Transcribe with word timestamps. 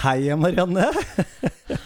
Hei, 0.00 0.34
Marianne. 0.36 0.86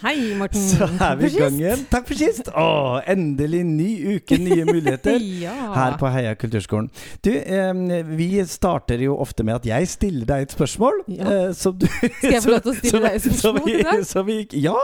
Hei, 0.02 0.34
Morten. 0.38 0.60
Så 0.70 0.86
er 0.86 1.16
vi 1.18 1.26
i 1.26 1.34
gang 1.34 1.56
igjen. 1.58 1.80
Takk 1.90 2.06
for 2.06 2.18
sist. 2.18 2.46
Å, 2.54 3.00
endelig 3.10 3.62
ny 3.66 3.88
uke, 4.14 4.38
nye 4.38 4.62
muligheter. 4.68 5.18
ja. 5.44 5.54
Her 5.74 5.96
på 5.98 6.10
Heia 6.14 6.36
kulturskolen. 6.38 6.90
Du, 7.26 7.32
eh, 7.34 7.72
vi 8.14 8.28
starter 8.46 9.02
jo 9.02 9.16
ofte 9.24 9.46
med 9.46 9.58
at 9.58 9.66
jeg 9.66 9.90
stiller 9.90 10.28
deg 10.30 10.46
et 10.46 10.54
spørsmål. 10.54 11.02
Ja. 11.10 11.24
eh, 11.26 11.48
som 11.58 11.74
du 11.78 11.88
Skal 12.20 12.36
jeg 12.36 12.44
få 12.44 12.54
lov 12.54 12.62
til 12.62 12.74
å 12.74 12.76
stille 12.78 13.02
deg 13.02 13.18
et 13.18 13.26
spørsmål 13.26 13.72
i 13.72 13.80
dag? 13.88 14.04
Så 14.12 14.24
vi, 14.28 14.38
ja! 14.62 14.76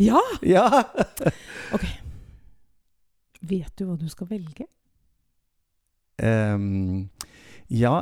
Ja! 0.00 0.22
Ja! 0.40 0.64
Vet 3.42 3.76
du 3.76 3.84
hva 3.84 3.98
du 4.00 4.08
skal 4.08 4.30
velge? 4.32 4.64
Um, 6.22 7.10
ja, 7.68 7.98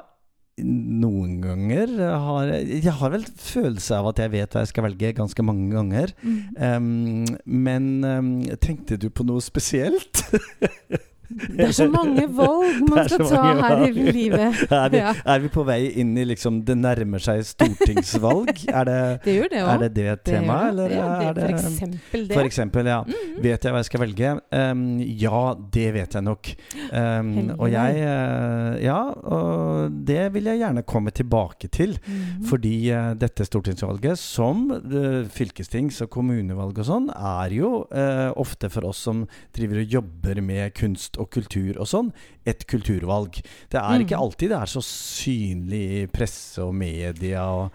noen 0.65 1.39
ganger 1.43 1.93
har 1.99 2.53
jeg 2.55 2.95
har 3.01 3.15
vel 3.15 3.27
følelse 3.27 3.99
av 3.99 4.11
at 4.13 4.23
jeg 4.25 4.33
vet 4.35 4.55
hva 4.55 4.65
jeg 4.65 4.73
skal 4.73 4.87
velge, 4.89 5.13
ganske 5.19 5.45
mange 5.47 5.71
ganger. 5.75 6.15
Ehm, 6.61 7.27
men 7.45 7.91
um, 8.05 8.33
tenkte 8.63 8.99
du 9.01 9.09
på 9.11 9.27
noe 9.29 9.45
spesielt? 9.45 10.25
Det 11.31 11.67
er 11.69 11.75
så 11.77 11.87
mange 11.91 12.25
valg 12.35 12.81
man 12.91 13.09
skal 13.09 13.27
ta 13.31 13.43
her 13.61 13.85
i 13.87 14.05
livet. 14.11 14.63
Er 14.81 14.89
vi, 14.93 15.01
er 15.03 15.43
vi 15.43 15.51
på 15.53 15.63
vei 15.67 15.79
inn 16.01 16.13
i 16.19 16.25
liksom 16.27 16.61
Det 16.67 16.75
nærmer 16.79 17.23
seg 17.23 17.43
stortingsvalg? 17.47 18.51
Er 18.71 18.89
det 18.89 19.01
Det 19.27 19.37
det 19.53 19.61
er 19.61 19.83
det, 19.83 19.91
det 19.97 20.15
temaet, 20.27 20.71
eller 20.73 20.91
det, 20.91 21.01
er 21.01 21.35
det 21.37 21.45
For 21.45 21.55
eksempel 21.59 22.25
det. 22.27 22.37
For 22.37 22.49
eksempel, 22.49 22.91
ja. 22.91 23.01
Mhm. 23.07 23.37
Vet 23.45 23.65
jeg 23.67 23.75
hva 23.75 23.83
jeg 23.83 23.89
skal 23.89 24.03
velge? 24.05 24.33
Um, 24.55 24.83
ja, 25.01 25.43
det 25.77 25.87
vet 25.97 26.17
jeg 26.17 26.27
nok. 26.27 26.51
Um, 26.91 27.31
og 27.57 27.67
jeg 27.73 28.01
eh, 28.05 28.81
Ja, 28.85 28.99
og 29.11 29.95
det 30.07 30.27
vil 30.35 30.51
jeg 30.51 30.61
gjerne 30.63 30.85
komme 30.89 31.13
tilbake 31.15 31.71
til. 31.73 31.97
Mhm. 32.01 32.45
Fordi 32.51 32.75
uh, 32.95 33.13
dette 33.19 33.47
stortingsvalget, 33.47 34.19
som 34.21 34.67
uh, 34.73 35.23
fylkestings- 35.31 36.01
og 36.05 36.11
kommunevalg 36.17 36.81
og 36.81 36.89
sånn, 36.91 37.11
er 37.15 37.55
jo 37.55 37.73
uh, 37.93 38.31
ofte 38.41 38.71
for 38.73 38.91
oss 38.91 39.03
som 39.09 39.25
driver 39.57 39.83
og 39.85 39.97
jobber 39.99 40.43
med 40.45 40.75
kunst 40.79 41.20
og 41.21 41.31
kultur 41.31 41.79
og 41.79 41.87
sånn, 41.91 42.13
et 42.49 42.67
kulturvalg. 42.71 43.43
Det 43.71 43.79
er 43.81 43.99
Mm. 44.01 44.07
ikke 44.07 44.21
alltid 44.21 44.49
det 44.55 44.61
er 44.63 44.71
så 44.73 44.83
synlig 44.85 45.83
i 46.03 46.07
presse 46.11 46.63
og 46.65 46.75
media 46.75 47.45
og, 47.45 47.71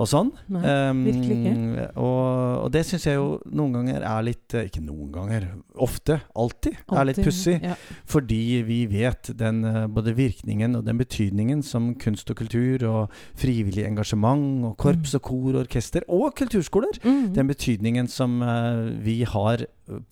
og 0.00 0.06
sånn. 0.08 0.30
Nei, 0.48 0.60
Um, 0.90 1.00
virkelig 1.04 1.36
ikke. 1.36 1.84
Og, 2.00 2.64
og 2.64 2.68
det 2.72 2.84
syns 2.88 3.04
jeg 3.04 3.18
jo 3.18 3.40
noen 3.52 3.74
ganger 3.74 4.04
er 4.06 4.22
litt 4.24 4.54
eh, 4.56 4.68
Ikke 4.70 4.80
noen 4.80 5.10
ganger, 5.12 5.44
ofte. 5.76 6.20
Alltid. 6.38 6.78
Er 6.94 7.04
litt 7.08 7.20
pussig. 7.20 7.58
Ja. 7.66 7.74
Fordi 8.08 8.62
vi 8.64 8.78
vet 8.88 9.32
den, 9.36 9.60
eh, 9.64 9.86
både 9.92 10.14
virkningen 10.16 10.78
og 10.78 10.86
den 10.86 10.96
betydningen 11.02 11.60
som 11.66 11.90
kunst 12.00 12.30
og 12.32 12.38
kultur 12.40 12.86
og 12.88 13.10
frivillig 13.36 13.84
engasjement 13.90 14.64
og 14.70 14.76
korps 14.80 15.14
og 15.18 15.22
kor 15.26 15.50
og 15.54 15.66
orkester 15.66 16.06
og 16.08 16.32
kulturskoler 16.38 16.96
mm. 17.04 17.34
Den 17.36 17.50
betydningen 17.50 18.08
som 18.08 18.40
uh, 18.42 18.88
vi 19.04 19.20
har 19.28 19.66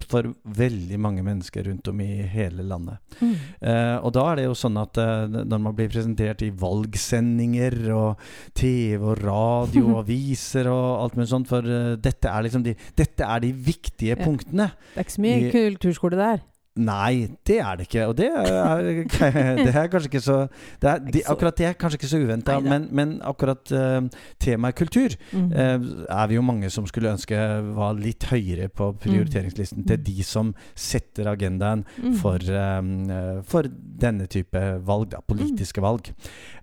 for 0.09 0.29
veldig 0.59 0.99
mange 1.01 1.23
mennesker 1.27 1.65
rundt 1.69 1.89
om 1.93 2.01
i 2.05 2.09
hele 2.33 2.65
landet. 2.67 2.99
Mm. 3.21 3.35
Eh, 3.61 3.97
og 4.03 4.13
da 4.17 4.25
er 4.33 4.41
det 4.41 4.45
jo 4.49 4.57
sånn 4.59 4.77
at 4.81 4.99
eh, 5.03 5.27
når 5.39 5.63
man 5.65 5.77
blir 5.79 5.91
presentert 5.93 6.43
i 6.47 6.51
valgsendinger 6.51 7.79
og 7.95 8.21
TV 8.59 9.01
og 9.03 9.23
radio 9.25 9.87
og 9.95 10.03
aviser 10.05 10.69
og 10.73 10.87
alt 11.05 11.17
mulig 11.19 11.31
sånt, 11.33 11.49
for 11.51 11.65
eh, 11.65 11.97
dette 12.03 12.29
er 12.31 12.47
liksom 12.49 12.65
de, 12.67 12.75
dette 12.99 13.25
er 13.29 13.45
de 13.47 13.53
viktige 13.53 14.15
Ja. 14.17 14.23
punktene. 14.25 14.71
Det 14.95 15.03
er 15.03 15.05
ikke 15.07 15.17
så 15.19 15.25
mye 15.27 15.41
I- 15.41 15.51
kulturskole 15.55 16.17
der. 16.19 16.41
Nei, 16.79 17.29
det 17.47 17.59
er 17.61 17.79
det 17.79 17.89
ikke. 17.89 18.07
Og 18.09 18.17
det 18.19 18.31
er, 18.33 18.89
det 19.65 19.75
er 19.75 19.91
kanskje 19.93 20.13
ikke 20.13 20.25
så 20.25 20.39
det 20.83 20.91
er, 20.91 21.05
de, 21.05 21.23
Akkurat 21.29 21.59
det 21.59 21.69
er 21.69 21.79
kanskje 21.79 22.01
ikke 22.01 22.11
så 22.11 22.23
uventa, 22.23 22.59
men, 22.65 22.89
men 22.95 23.17
akkurat 23.27 23.73
uh, 23.75 24.01
temaet 24.41 24.79
kultur 24.79 25.15
mm. 25.33 25.49
uh, 25.53 25.89
er 26.09 26.31
vi 26.31 26.39
jo 26.39 26.45
mange 26.45 26.71
som 26.73 26.87
skulle 26.89 27.13
ønske 27.13 27.37
var 27.77 27.99
litt 27.99 28.29
høyere 28.31 28.71
på 28.73 28.93
prioriteringslisten 29.03 29.85
til 29.85 29.99
Mm. 29.99 30.05
de 30.05 30.25
som 30.25 30.53
setter 30.79 31.29
agendaen 31.31 31.85
mm. 31.99 32.15
for, 32.21 32.43
um, 32.53 33.43
for 33.47 33.69
denne 33.69 34.29
type 34.31 34.61
valg, 34.87 35.11
da, 35.13 35.21
politiske 35.27 35.83
valg. 35.85 36.13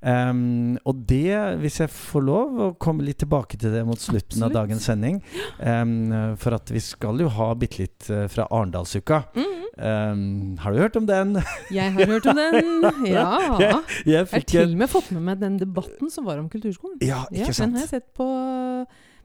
Um, 0.02 0.78
og 0.86 1.03
det, 1.09 1.36
hvis 1.62 1.82
jeg 1.84 1.92
får 1.94 2.26
lov 2.26 2.62
å 2.62 2.72
komme 2.82 3.06
litt 3.06 3.22
tilbake 3.24 3.59
til 3.62 3.76
det 3.76 3.84
mot 3.88 4.00
slutten 4.00 4.46
av 4.46 4.53
dagens 4.53 4.86
sending 4.86 5.22
um, 5.59 6.36
For 6.40 6.56
at 6.56 6.70
vi 6.72 6.82
skal 6.84 7.20
jo 7.24 7.30
ha 7.34 7.52
bitte 7.58 7.84
litt 7.84 8.09
fra 8.32 8.47
Arendalsuka. 8.50 9.24
Mhm. 9.36 9.65
Um, 9.78 10.56
har 10.63 10.72
du 10.72 10.78
hørt 10.80 10.96
om 10.96 11.06
den? 11.09 11.34
Jeg 11.74 11.91
har 11.94 12.06
hørt 12.08 12.25
om 12.31 12.38
den. 12.40 12.86
Ja. 13.12 13.31
Jeg 13.59 13.81
Jeg 14.06 14.28
har 14.31 14.46
til 14.47 14.69
og 14.72 14.78
med 14.80 14.88
fått 14.94 15.09
med 15.12 15.22
meg 15.28 15.41
den 15.41 15.58
debatten 15.59 16.09
som 16.13 16.25
var 16.30 16.40
om 16.40 16.47
kulturskolen. 16.50 17.02
Ja, 17.03 17.25
Ja, 17.36 17.50
sant 17.52 17.58
Den 17.59 17.74
har 17.75 17.84
jeg 17.84 17.90
sett 17.90 18.08
på, 18.16 18.28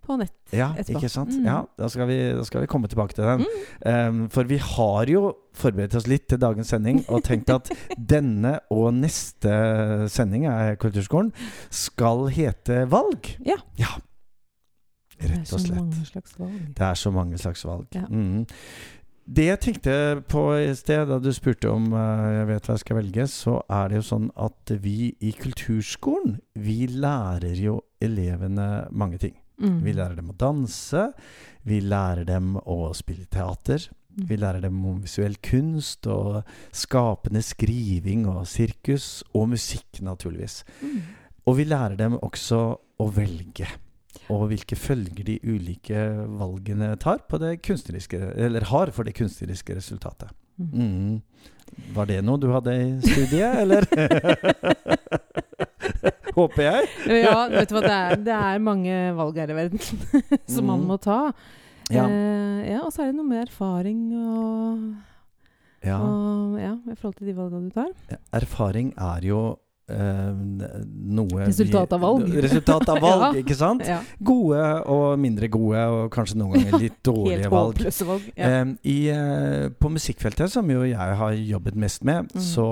på 0.03 0.17
nett. 0.19 0.35
Ja, 0.51 0.73
etterpå. 0.75 0.99
ikke 0.99 1.09
sant? 1.13 1.31
Mm. 1.39 1.47
Ja, 1.47 1.61
da 1.79 1.89
skal, 1.93 2.09
vi, 2.11 2.19
da 2.35 2.43
skal 2.49 2.65
vi 2.65 2.71
komme 2.73 2.91
tilbake 2.91 3.15
til 3.15 3.25
den. 3.29 3.47
Mm. 3.47 4.19
Um, 4.19 4.21
for 4.35 4.43
vi 4.51 4.59
har 4.59 5.07
jo 5.13 5.37
forberedt 5.55 5.95
oss 6.01 6.09
litt 6.11 6.27
til 6.31 6.39
dagens 6.43 6.71
sending 6.75 7.05
og 7.09 7.23
tenkt 7.27 7.51
at 7.55 7.71
denne 8.15 8.57
og 8.75 8.91
neste 8.99 9.55
sending 10.11 10.49
av 10.51 10.75
Kulturskolen 10.83 11.31
skal 11.71 12.27
hete 12.35 12.85
Valg. 12.91 13.37
Ja. 13.47 13.61
Rett 15.21 15.31
og 15.31 15.31
Det 15.31 15.37
er 15.37 15.45
så 15.45 15.59
slett. 15.61 15.77
mange 15.77 16.07
slags 16.09 16.37
valg. 16.41 16.61
Det 16.79 16.85
er 16.87 16.95
så 16.97 17.11
mange 17.13 17.39
slags 17.39 17.65
valg. 17.69 17.87
Ja. 17.95 18.07
Mm. 18.09 18.47
Det 19.31 19.45
jeg 19.47 19.61
tenkte 19.63 19.93
på 20.27 20.41
i 20.59 20.71
sted, 20.75 21.05
da 21.07 21.21
du 21.23 21.29
spurte 21.31 21.71
om 21.71 21.93
eh, 21.95 22.23
jeg 22.41 22.47
vet 22.49 22.67
hva 22.67 22.75
jeg 22.75 22.83
skal 22.83 22.99
velge, 22.99 23.27
så 23.31 23.53
er 23.71 23.91
det 23.91 24.01
jo 24.01 24.07
sånn 24.09 24.25
at 24.43 24.73
vi 24.83 25.13
i 25.23 25.31
kulturskolen, 25.39 26.41
vi 26.59 26.89
lærer 26.91 27.55
jo 27.63 27.77
elevene 28.03 28.89
mange 28.91 29.21
ting. 29.23 29.37
Mm. 29.63 29.77
Vi 29.85 29.95
lærer 29.95 30.19
dem 30.19 30.33
å 30.33 30.39
danse, 30.41 31.05
vi 31.63 31.79
lærer 31.85 32.27
dem 32.27 32.57
å 32.59 32.91
spille 32.97 33.29
teater. 33.31 33.87
Mm. 34.17 34.25
Vi 34.33 34.39
lærer 34.41 34.65
dem 34.65 34.81
om 34.91 34.99
visuell 35.05 35.37
kunst 35.47 36.09
og 36.11 36.41
skapende 36.75 37.45
skriving 37.47 38.27
og 38.33 38.49
sirkus, 38.51 39.21
og 39.31 39.53
musikk, 39.53 40.01
naturligvis. 40.03 40.65
Mm. 40.83 40.99
Og 41.47 41.61
vi 41.61 41.69
lærer 41.71 41.95
dem 42.01 42.19
også 42.19 42.65
å 42.75 43.09
velge. 43.15 43.71
Og 44.31 44.47
hvilke 44.51 44.77
følger 44.79 45.25
de 45.27 45.37
ulike 45.47 45.99
valgene 46.41 46.93
tar 47.03 47.19
på 47.31 47.39
det 47.43 47.57
kunstneriske, 47.67 48.19
eller 48.37 48.61
har 48.71 48.91
for 48.95 49.03
det 49.07 49.15
kunstneriske 49.19 49.75
resultatet. 49.79 50.31
Mm. 50.59 50.71
Mm. 50.75 51.23
Var 51.95 52.05
det 52.11 52.19
noe 52.27 52.39
du 52.43 52.49
hadde 52.53 52.73
i 52.75 53.01
studiet, 53.07 53.55
eller? 53.63 53.87
Håper 56.37 56.63
jeg. 56.63 56.89
Ja, 57.25 57.37
vet 57.51 57.71
du 57.71 57.75
hva, 57.77 57.83
det 57.85 57.95
er, 57.97 58.21
det 58.27 58.35
er 58.37 58.61
mange 58.63 58.97
valg 59.19 59.39
her 59.41 59.51
i 59.53 59.57
verden 59.57 59.81
som 60.55 60.67
man 60.69 60.81
Mm. 60.83 60.87
må 60.91 60.97
ta. 61.03 61.21
Ja. 61.91 62.05
Eh, 62.07 62.61
ja, 62.71 62.79
og 62.87 62.93
så 62.95 63.03
er 63.03 63.11
det 63.11 63.17
noe 63.19 63.27
med 63.27 63.43
erfaring 63.49 64.03
og, 64.15 64.85
ja. 65.83 65.97
og 65.99 66.55
ja, 66.61 66.77
i 66.87 66.95
forhold 66.95 67.17
til 67.19 67.33
de 67.33 67.35
valgene 67.35 67.67
du 67.67 67.75
tar. 67.75 67.91
Erfaring 68.39 68.93
er 68.95 69.27
jo 69.27 69.41
noe 69.91 71.47
Resultat 71.47 71.93
av 71.97 72.01
valg. 72.05 72.29
Resultat 72.45 72.89
av 72.89 73.01
valg, 73.03 73.25
Ja. 73.37 73.41
ikke 73.43 73.57
sant? 73.59 73.85
Ja, 73.87 74.01
Gode 74.23 74.63
og 74.91 75.19
mindre 75.21 75.49
gode, 75.53 75.83
og 75.91 76.11
kanskje 76.15 76.39
noen 76.41 76.57
ganger 76.59 76.79
litt 76.85 76.99
dårlige 77.07 77.39
Helt 77.45 77.53
valg. 77.55 77.83
valg. 78.09 78.29
Ja. 78.37 78.51
Eh, 78.61 78.73
i, 78.91 78.97
uh, 79.13 79.69
på 79.81 79.91
musikkfeltet, 79.93 80.51
som 80.53 80.71
jo 80.71 80.83
jeg 80.89 80.97
har 81.23 81.33
jobbet 81.39 81.77
mest 81.77 82.05
med, 82.05 82.29
Mm. 82.31 82.41
så, 82.45 82.65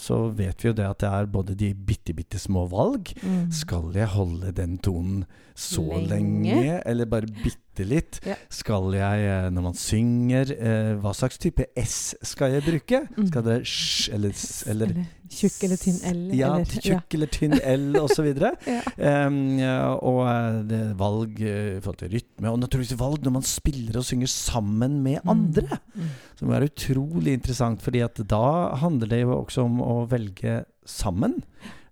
så 0.00 0.16
vet 0.34 0.62
vi 0.64 0.68
jo 0.70 0.74
det 0.74 0.86
at 0.88 0.98
det 1.02 1.08
er 1.12 1.26
både 1.30 1.54
de 1.58 1.72
bitte, 1.74 2.14
bitte 2.16 2.38
små 2.40 2.64
valg. 2.70 3.10
Mm. 3.22 3.50
Skal 3.54 3.92
jeg 3.94 4.08
holde 4.14 4.52
den 4.56 4.78
tonen 4.78 5.24
så 5.58 5.82
Lenge? 6.08 6.08
lenge, 6.54 6.82
eller 6.86 7.04
bare 7.10 7.26
bitte 7.28 7.56
litt? 7.86 8.18
Ja. 8.26 8.34
Skal 8.52 8.94
jeg, 8.96 9.26
eh, 9.28 9.46
når 9.54 9.64
man 9.68 9.76
synger, 9.78 10.50
eh, 10.54 10.94
hva 11.02 11.12
slags 11.16 11.38
type 11.38 11.66
S 11.78 12.14
skal 12.26 12.56
jeg 12.56 12.66
bruke? 12.66 13.04
Mm. 13.16 13.28
Skal 13.30 13.46
det 13.46 13.58
sj 13.68 14.12
eller 14.16 14.34
s 14.34 14.64
eller 14.66 14.92
Eller 14.92 15.06
tjukk 15.28 15.64
eller 15.66 15.80
tynn 15.80 15.98
L. 16.08 16.20
ja, 16.36 16.50
eller, 16.56 16.84
tjukk 16.88 17.16
eller 17.18 17.30
tynn 17.32 17.56
L 17.60 17.98
osv. 18.00 18.28
Ja. 18.68 18.80
Um, 19.28 19.58
og 20.04 20.20
eh, 20.28 20.58
det 20.68 20.82
valg 20.98 21.40
i 21.40 21.78
forhold 21.82 22.00
til 22.00 22.12
rytme, 22.16 22.50
og 22.50 22.60
naturligvis 22.62 22.98
valg 23.00 23.24
når 23.24 23.34
man 23.38 23.46
spiller 23.46 24.00
og 24.00 24.06
synger 24.08 24.30
sammen 24.32 24.98
med 25.04 25.20
andre. 25.28 25.80
Mm. 25.94 26.12
Som 26.40 26.52
er 26.54 26.68
utrolig 26.68 27.36
interessant, 27.36 27.82
fordi 27.84 28.02
at 28.04 28.20
da 28.28 28.76
handler 28.80 29.10
det 29.10 29.22
jo 29.22 29.36
også 29.38 29.66
om 29.68 29.82
å 29.84 29.98
velge 30.10 30.62
sammen. 30.88 31.38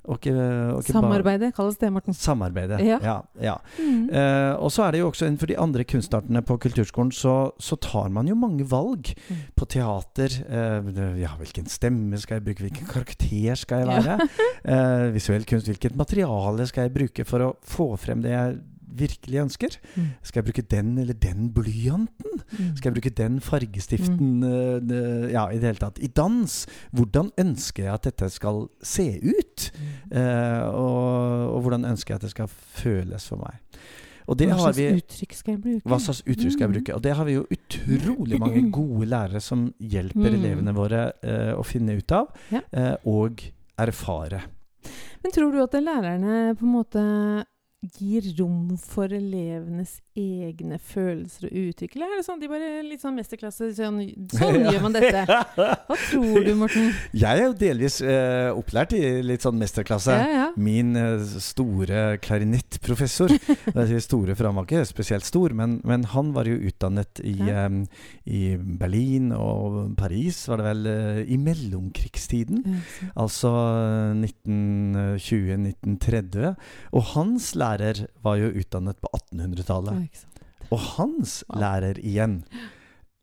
Ikke, 0.06 0.30
ikke 0.30 0.92
samarbeidet 0.92 0.92
Samarbeide 0.92 1.48
kalles 1.56 1.78
det, 1.80 1.88
Morten. 1.92 2.14
Samarbeide. 2.14 2.76
Ja. 2.86 2.98
Ja. 3.02 3.16
ja. 3.42 3.54
Mm. 3.80 4.04
Eh, 4.10 4.52
og 4.62 4.70
så 4.70 4.84
er 4.86 4.92
det 4.94 5.00
jo 5.00 5.08
også 5.10 5.26
innenfor 5.26 5.50
de 5.50 5.56
andre 5.58 5.84
kunstartene 5.84 6.42
på 6.46 6.56
kulturskolen, 6.62 7.10
så, 7.12 7.34
så 7.58 7.76
tar 7.82 8.08
man 8.14 8.28
jo 8.30 8.36
mange 8.38 8.64
valg. 8.70 9.10
Mm. 9.28 9.40
På 9.58 9.66
teater 9.66 10.38
eh, 10.46 10.92
Ja, 11.22 11.32
hvilken 11.40 11.66
stemme 11.70 12.18
skal 12.22 12.38
jeg 12.38 12.46
bruke? 12.46 12.66
Hvilken 12.68 12.86
karakter 12.86 13.54
skal 13.58 13.82
jeg 13.82 13.88
Ja. 13.90 14.00
være? 14.16 14.28
eh, 14.64 15.10
visuell 15.16 15.44
kunst, 15.48 15.66
hvilket 15.66 15.96
materiale 15.98 16.66
skal 16.70 16.86
jeg 16.86 16.94
bruke 16.94 17.24
for 17.26 17.40
å 17.48 17.52
få 17.66 17.90
frem 17.98 18.22
det 18.22 18.30
jeg 18.36 18.56
virkelig 18.88 19.40
ønsker? 19.42 19.76
Mm. 19.96 20.06
Skal 20.22 20.42
jeg 20.42 20.46
bruke 20.52 20.62
den 20.70 20.98
eller 20.98 21.14
den 21.14 21.52
blyanten? 21.52 22.40
Mm. 22.58 22.76
Skal 22.76 22.90
jeg 22.92 22.94
bruke 23.02 23.14
den 23.16 23.40
fargestiften 23.40 24.40
Mm. 24.40 24.90
Uh, 24.90 25.30
Ja, 25.32 25.48
i 25.50 25.58
det 25.58 25.62
hele 25.72 25.78
tatt. 25.82 25.98
I 25.98 26.06
dans, 26.06 26.66
hvordan 26.92 27.30
ønsker 27.38 27.84
jeg 27.84 27.94
at 27.94 28.02
dette 28.04 28.30
skal 28.30 28.68
se 28.82 29.08
ut? 29.22 29.70
Mm. 29.76 30.16
Eh, 30.18 30.62
og, 30.70 31.54
og 31.56 31.60
hvordan 31.62 31.84
ønsker 31.84 32.14
jeg 32.14 32.16
at 32.16 32.22
det 32.22 32.30
skal 32.30 32.48
føles 32.48 33.26
for 33.28 33.36
meg? 33.36 33.58
Og 34.28 34.38
det 34.38 34.48
Hva 34.48 34.54
har 34.58 34.72
slags 34.72 34.78
vi 34.78 34.86
uttrykk 35.00 35.34
skal 35.38 35.52
jeg 35.54 35.60
bruke? 35.62 35.86
Hva 35.88 35.98
slags 36.02 36.22
uttrykk 36.26 36.52
skal 36.52 36.64
jeg 36.64 36.68
Mm. 36.70 36.76
bruke? 36.78 36.94
Og 36.96 37.02
det 37.02 37.12
har 37.16 37.24
vi 37.24 37.32
jo 37.36 37.46
utrolig 37.50 38.40
mange 38.40 38.70
gode 38.72 39.06
lærere 39.06 39.40
som 39.40 39.72
hjelper 39.80 40.30
Mm. 40.30 40.34
elevene 40.34 40.74
våre 40.74 41.12
uh, 41.22 41.54
å 41.60 41.62
finne 41.64 41.96
ut 41.96 42.10
av 42.12 42.26
Ja. 42.50 42.60
og 43.04 43.42
erfare. 43.78 44.42
Men 45.22 45.32
tror 45.32 45.52
du 45.52 45.62
at 45.62 45.72
lærerne 45.82 46.54
på 46.58 46.62
en 46.66 46.72
måte 46.72 47.44
gir 47.94 48.24
rom 48.38 48.76
for 48.76 49.12
elevenes 49.12 50.00
egne 50.16 50.78
følelser 50.82 51.46
å 51.48 51.50
utvikle? 51.66 52.06
Er 52.08 52.18
det 52.20 52.24
sånn 52.26 52.40
de 52.40 52.48
bare 52.50 52.70
litt 52.86 53.02
sånn 53.04 53.16
mesterklasse 53.18 53.68
Sånn, 53.76 54.00
sånn 54.38 54.58
gjør 54.66 54.82
man 54.86 54.96
dette. 54.96 55.22
Hva 55.26 55.98
tror 56.08 56.44
du, 56.46 56.52
Morten? 56.58 56.90
Jeg 57.24 57.42
er 57.42 57.44
jo 57.46 57.56
delvis 57.60 58.00
eh, 58.04 58.50
opplært 58.56 58.94
i 58.96 59.02
litt 59.26 59.44
sånn 59.44 59.58
mesterklasse. 59.60 60.16
Ja, 60.16 60.28
ja. 60.32 60.46
Min 60.56 60.96
eh, 60.98 61.20
store 61.42 62.16
klarinettprofessor 62.24 63.34
store, 64.06 64.36
ikke 64.66 64.82
spesielt 64.88 65.24
stor, 65.26 65.52
men, 65.56 65.78
men 65.86 66.04
han 66.12 66.32
var 66.36 66.48
jo 66.48 66.56
utdannet 66.70 67.20
i, 67.22 67.36
Ja. 67.46 67.66
eh, 67.66 68.02
i 68.26 68.42
Berlin 68.56 69.30
og 69.36 69.94
Paris, 69.98 70.42
var 70.50 70.60
det 70.62 70.66
vel, 70.70 70.86
eh, 70.90 71.20
i 71.32 71.36
mellomkrigstiden. 71.40 72.62
Ja, 72.66 72.80
Altså 73.26 73.50
1920-1930. 75.16 76.54
Og 76.96 77.02
hans 77.14 77.50
lærer 77.58 78.04
var 78.24 78.38
jo 78.40 78.50
utdannet 78.60 78.98
på 79.02 79.10
1800-tallet. 79.16 80.05
Og 80.74 80.80
hans 80.96 81.42
lærer 81.54 82.00
igjen 82.02 82.40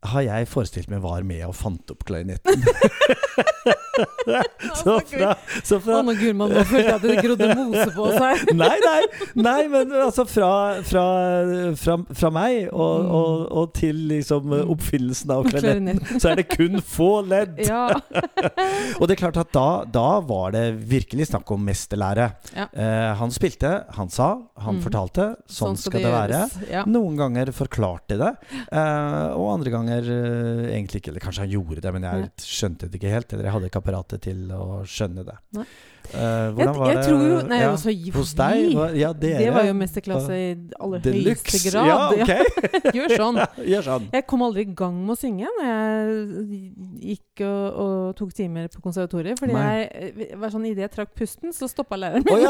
har 0.04 0.24
jeg 0.26 0.50
forestilt 0.52 0.90
meg 0.92 1.04
var 1.04 1.24
med 1.28 1.46
og 1.48 1.56
fant 1.56 1.92
opp 1.94 2.04
klarinetten. 2.08 2.64
så 4.80 4.96
fra, 5.08 5.34
så 5.64 5.78
fra 5.84 5.98
Å, 6.00 6.04
nå 6.08 6.14
gud, 6.18 6.36
man, 6.40 6.52
nå 6.54 6.64
følte 6.66 6.86
jeg 6.88 6.96
at 6.96 7.04
det 7.06 7.18
grodde 7.24 7.50
mose 7.60 7.88
på 7.96 8.08
seg. 8.16 8.44
Nei, 8.64 8.72
nei, 8.84 9.02
nei, 9.38 9.60
men 9.72 9.92
altså 10.06 10.26
fra, 10.30 10.50
fra, 10.88 11.04
fra, 11.80 11.98
fra 12.14 12.32
meg 12.34 12.70
og, 12.72 12.82
Mm. 13.04 13.10
og, 13.18 13.44
og 13.58 13.72
til 13.76 13.98
liksom 14.10 14.52
oppfinnelsen 14.74 15.32
av 15.34 15.42
Og 15.44 15.50
klarinetten, 15.52 16.20
så 16.22 16.30
er 16.32 16.40
det 16.42 16.46
kun 16.52 16.78
få 16.86 17.10
ledd. 17.26 17.58
Ja. 17.66 17.88
Og 19.00 19.08
det 19.10 19.16
er 19.16 19.20
klart 19.24 19.38
at 19.42 19.50
da, 19.56 19.66
da 19.90 20.20
var 20.26 20.54
det 20.56 20.62
virkelig 20.90 21.28
snakk 21.32 21.50
om 21.56 21.64
mesterlære. 21.68 22.28
Ja. 22.56 22.68
Eh, 22.72 23.10
han 23.20 23.34
spilte, 23.34 23.72
han 23.98 24.12
sa, 24.14 24.34
han 24.62 24.74
Mm. 24.74 24.82
fortalte. 24.86 25.26
Sånn, 25.54 25.76
skal, 25.78 26.02
det, 26.02 26.10
være. 26.14 26.40
Ja. 26.72 26.82
Noen 26.90 27.18
ganger 27.20 27.52
forklarte 27.56 28.18
det, 28.18 28.32
eh, 28.74 29.34
og 29.38 29.52
andre 29.54 29.74
ganger 29.74 30.08
eh, 30.10 30.64
egentlig 30.74 31.02
ikke. 31.04 31.12
Eller 31.14 31.24
kanskje 31.26 31.44
han 31.46 31.52
gjorde 31.54 31.84
det, 31.84 31.92
men 31.94 32.08
jeg 32.08 32.32
skjønte 32.42 32.90
det 32.90 32.98
ikke 33.02 33.12
helt. 33.14 33.34
Eller 33.36 33.50
jeg 33.50 33.56
hadde 33.58 33.70
ikke 33.70 33.83
apparatet 33.84 34.24
til 34.32 34.48
å 34.56 34.84
skjønne 34.88 35.28
det. 35.28 35.36
Nei. 35.60 35.68
Jeg, 36.04 36.52
hvordan 36.54 36.76
var 36.76 36.90
jeg 36.90 36.98
det 36.98 37.04
tror 37.08 37.22
jo 37.24 37.36
Nei, 37.48 37.58
ja, 37.62 37.68
altså, 37.72 37.92
hos 38.18 38.32
deg? 38.36 38.74
Var, 38.76 38.96
Ja, 39.00 39.10
dere. 39.16 39.38
Det 39.40 39.54
var 39.56 39.68
jo 39.70 39.76
mesterklasse 39.80 40.36
i 40.36 40.50
aller 40.84 41.06
høyeste 41.08 41.62
grad. 41.64 41.88
Ja, 41.88 41.96
ok. 42.12 42.34
Gjør 42.98 43.16
sånn. 43.22 43.40
Gjør 43.72 43.88
sånn. 43.88 44.10
Jeg 44.14 44.28
kom 44.30 44.44
aldri 44.46 44.68
i 44.68 44.76
gang 44.84 45.00
med 45.00 45.16
å 45.16 45.18
synge 45.20 45.50
når 45.58 45.70
jeg 45.70 46.62
gikk 47.14 47.46
og, 47.48 47.82
og 47.86 47.96
tok 48.20 48.36
timer 48.36 48.70
på 48.76 48.84
konservatoriet. 48.84 49.40
Fordi 49.40 49.58
Nei. 49.58 49.66
jeg 49.72 50.14
eh, 50.28 50.38
var 50.44 50.54
sånn 50.54 50.68
idet 50.70 50.90
jeg 50.90 50.96
trakk 51.00 51.16
pusten, 51.18 51.56
så 51.56 51.72
stoppa 51.72 52.00
læreren 52.00 52.28
min. 52.28 52.48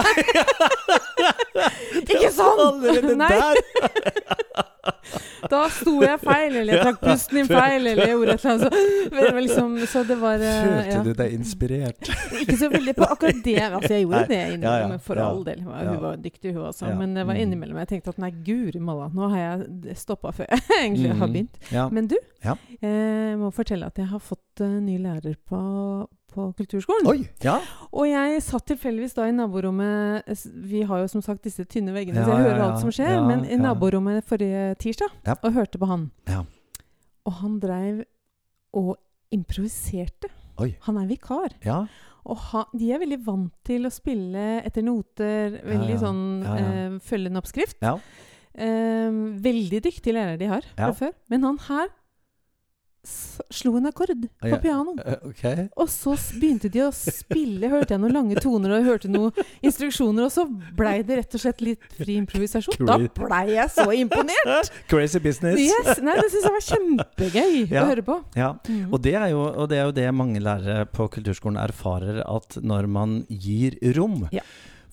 ja. 1.21 1.31
Ikke 2.03 2.33
sånn! 2.33 2.81
Nei. 3.21 4.69
Da 5.51 5.59
sto 5.71 5.93
jeg 6.03 6.19
feil, 6.23 6.53
eller 6.61 6.77
jeg 6.77 6.83
trakk 6.85 6.99
pusten 7.03 7.37
din 7.41 7.47
feil, 7.49 7.85
eller 7.89 7.99
jeg 8.07 8.13
gjorde 8.15 8.33
et 8.33 8.45
eller 8.45 8.53
annet. 8.53 8.77
Så, 9.13 9.31
liksom, 9.37 9.73
så 9.91 10.03
det 10.07 10.15
var 10.21 10.43
eh, 10.43 10.59
Følte 10.63 10.93
ja. 10.95 11.01
du 11.03 11.09
deg 11.19 11.33
inspirert? 11.35 12.09
Ikke 12.39 12.55
så 12.61 12.69
veldig 12.71 12.93
på 12.97 13.07
akkurat 13.11 13.41
det. 13.45 13.57
Altså, 13.67 13.91
jeg 13.93 14.05
gjorde 14.05 14.21
det 14.31 14.39
innimellom, 14.53 14.95
for 15.03 15.19
all 15.23 15.43
del. 15.47 15.61
Hun 15.65 15.99
var, 16.05 16.15
dyktig, 16.23 16.53
hun 16.55 16.69
også. 16.69 16.93
Men 16.99 17.13
det 17.17 17.25
var 17.27 17.33
Mm. 17.35 17.41
innimellom 17.47 17.77
jeg 17.83 17.87
tenkte 17.91 18.13
at 18.13 18.21
nei, 18.23 18.31
guri 18.45 18.79
malla, 18.79 19.09
nå 19.13 19.29
har 19.33 19.43
jeg 19.43 19.97
stoppa 19.99 20.31
før 20.35 20.47
jeg 20.49 20.63
egentlig 20.81 21.11
har 21.11 21.27
Mm. 21.27 21.33
begynt. 21.33 21.91
Men 21.91 22.07
du, 22.07 22.17
Ja. 22.43 22.55
jeg 22.81 23.37
må 23.39 23.51
fortelle 23.55 23.85
at 23.91 23.97
jeg 23.99 24.07
har 24.11 24.19
fått 24.19 24.61
uh, 24.63 24.79
ny 24.79 24.97
lærer 24.99 25.35
på, 25.49 25.59
på 26.33 26.47
kulturskolen. 26.57 27.07
Oi! 27.11 27.27
Ja. 27.45 27.59
Og 27.91 28.07
jeg 28.09 28.41
satt 28.45 28.65
tilfeldigvis 28.71 29.15
da 29.17 29.27
i 29.29 29.35
naborommet 29.35 30.27
Vi 30.67 30.83
har 30.89 31.03
jo 31.03 31.09
som 31.11 31.23
sagt 31.25 31.45
disse 31.45 31.65
tynne 31.69 31.93
veggene, 31.95 32.21
Ja, 32.21 32.25
så 32.25 32.35
jeg 32.35 32.47
hører 32.47 32.59
ja. 32.61 32.69
alt 32.69 32.81
som 32.83 32.93
skjer. 32.93 33.19
Men 33.27 33.45
i 33.45 33.59
naborommet 33.61 34.25
forrige 34.27 34.73
tirsdag, 34.81 35.13
og 35.35 35.53
hørte 35.55 35.81
på 35.81 35.89
han. 35.89 36.09
Ja. 36.29 36.43
Og 37.23 37.37
han 37.39 37.59
dreiv 37.63 38.03
og 38.73 38.95
improviserte. 39.33 40.29
Oi. 40.61 40.73
Han 40.85 40.99
er 41.01 41.07
vikar. 41.09 41.55
Ja. 41.65 41.83
Og 42.29 42.39
ha, 42.49 42.65
de 42.75 42.91
er 42.93 43.01
veldig 43.01 43.19
vant 43.25 43.53
til 43.67 43.87
å 43.87 43.91
spille 43.91 44.61
etter 44.63 44.85
noter, 44.85 45.57
veldig 45.67 45.97
sånn. 45.99 46.21
Eh, 46.53 46.99
følge 47.03 47.31
en 47.31 47.41
oppskrift. 47.41 47.81
Ja. 47.83 47.97
Eh, 48.53 49.17
veldig 49.43 49.81
dyktige 49.83 50.15
lærere 50.15 50.39
de 50.39 50.47
har 50.51 50.67
fra 50.77 50.93
før. 50.95 51.13
Men 51.33 51.43
han 51.49 51.59
her 51.67 51.91
slo 53.03 53.75
en 53.77 53.85
akkord 53.89 54.13
på 54.39 54.47
Ja. 54.47 54.57
piano. 54.57 54.93
Eh, 55.03 55.67
Og 55.77 55.87
så 55.89 56.13
begynte 56.39 56.69
de 56.71 56.79
å 56.79 56.91
spille, 56.93 57.67
hørte 57.69 57.89
jeg 57.95 57.99
noen 57.99 58.13
lange 58.13 58.35
toner 58.39 58.71
og 58.77 58.85
hørte 58.85 59.09
noen 59.11 59.31
instruksjoner, 59.61 60.23
og 60.23 60.31
så 60.31 60.45
blei 60.75 61.01
det 61.03 61.17
rett 61.17 61.35
og 61.35 61.41
slett 61.41 61.61
litt 61.61 61.79
fri 61.97 62.15
improvisasjon. 62.21 62.85
Da 62.85 62.97
blei 62.97 63.55
jeg 63.55 63.69
så 63.69 63.87
imponert! 63.91 64.71
Crazy 64.87 65.19
business. 65.19 65.59
Yes! 65.59 65.99
Nei, 66.01 66.15
det 66.15 66.31
syns 66.31 66.43
jeg 66.43 66.55
var 66.57 66.67
kjempegøy 66.71 67.71
Ja. 67.71 67.83
å 67.83 67.87
høre 67.91 68.03
på. 68.03 68.23
Ja. 68.35 68.53
Mm. 68.69 68.93
Og 68.93 69.01
det, 69.01 69.13
jo, 69.31 69.41
og 69.51 69.69
det 69.69 69.77
er 69.79 69.85
jo 69.85 69.91
det 69.91 70.13
mange 70.13 70.39
lærere 70.39 70.85
på 70.89 71.09
kulturskolen 71.11 71.57
erfarer, 71.59 72.23
at 72.23 72.55
når 72.63 72.87
man 72.87 73.25
gir 73.29 73.75
rom 73.97 74.29
Ja. 74.31 74.41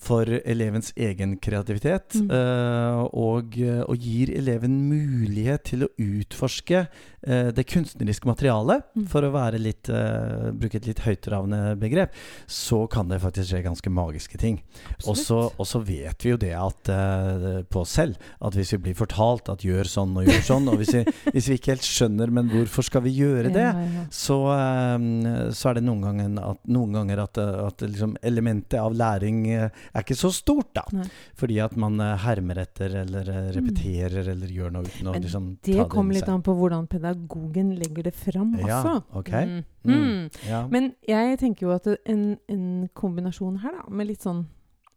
for 0.01 0.25
elevens 0.25 0.91
egen 0.97 1.37
kreativitet, 1.37 2.15
Mm. 2.17 2.31
eh, 2.31 3.07
og, 3.13 3.53
og 3.87 3.97
gir 3.99 4.31
eleven 4.35 4.89
mulighet 4.89 5.63
til 5.63 5.83
å 5.85 5.89
utforske 5.99 6.87
eh, 6.87 6.87
det 7.21 7.67
kunstneriske 7.69 8.25
materialet, 8.25 8.83
Mm. 8.95 9.05
for 9.07 9.21
å 9.21 9.31
være 9.31 9.59
litt, 9.61 9.89
eh, 9.89 10.51
bruke 10.51 10.75
et 10.75 10.87
litt 10.87 10.99
høytravende 11.05 11.77
begrep, 11.79 12.11
så 12.47 12.89
kan 12.89 13.07
det 13.07 13.21
faktisk 13.21 13.51
skje 13.53 13.63
ganske 13.63 13.89
magiske 13.93 14.37
ting. 14.37 14.61
Og 15.07 15.15
så, 15.15 15.81
vet 15.85 16.17
vi 16.23 16.31
jo 16.31 16.37
det 16.37 16.53
at, 16.57 16.89
eh, 16.89 17.61
på 17.69 17.81
oss 17.81 17.91
selv, 17.95 18.17
at 18.41 18.53
hvis 18.53 18.71
vi 18.73 18.77
blir 18.89 18.95
fortalt 18.95 19.49
at 19.49 19.59
gjør 19.59 19.85
sånn 19.85 20.15
og 20.17 20.25
gjør 20.25 20.41
sånn, 20.41 20.67
og 20.67 20.77
hvis 20.81 20.93
vi, 20.93 21.03
hvis 21.33 21.47
vi 21.49 21.57
ikke 21.57 21.75
helt 21.75 21.87
skjønner, 21.87 22.31
men 22.31 22.49
hvorfor 22.49 22.83
skal 22.83 23.01
vi 23.05 23.13
gjøre 23.15 23.51
det? 23.53 23.69
Så, 24.11 24.37
eh, 24.51 25.51
så 25.51 25.69
er 25.69 25.73
det 25.75 25.83
noen 25.85 26.01
ganger 26.01 26.41
at, 26.51 26.57
noen 26.67 26.91
ganger 26.93 27.23
at, 27.23 27.37
eh, 27.37 27.67
at 27.67 27.77
liksom 27.85 28.17
elementet 28.23 28.79
av 28.79 28.93
læring 28.93 29.45
eh, 29.47 29.69
er 29.93 30.01
ikke 30.03 30.17
så 30.17 30.31
stort, 30.33 30.73
da. 30.73 30.83
Nei. 30.91 31.05
Fordi 31.37 31.59
at 31.63 31.77
man 31.77 31.99
eh, 32.01 32.17
hermer 32.17 32.55
etter 32.65 32.95
eller 33.05 33.23
repeterer 33.53 33.71
repeterer 33.71 34.27
eller 34.31 34.47
gjør 34.51 34.71
noe 34.73 34.83
uten 34.87 35.07
å 35.07 35.13
liksom 35.15 35.47
Det 35.63 35.75
ta 35.75 35.83
det 35.83 35.89
kommer 35.91 36.11
inn 36.13 36.17
i 36.17 36.19
litt 36.21 36.29
an 36.29 36.41
på 36.45 36.53
hvordan 36.57 36.87
pedagogen 37.11 37.75
legger 37.79 38.03
det 38.03 38.13
fram 38.15 38.55
Ja, 38.59 38.81
også. 38.81 39.03
ok. 39.19 39.29
Mm. 39.31 39.63
Mm. 39.83 39.93
Mm. 40.03 40.29
Ja. 40.47 40.67
Men 40.71 40.93
jeg 41.07 41.39
tenker 41.39 41.67
jo 41.67 41.71
at 41.75 41.87
en, 42.05 42.37
en 42.49 42.89
kombinasjon 42.93 43.57
her, 43.63 43.71
da, 43.71 43.89
med 43.89 44.07
litt 44.07 44.21
sånn 44.21 44.45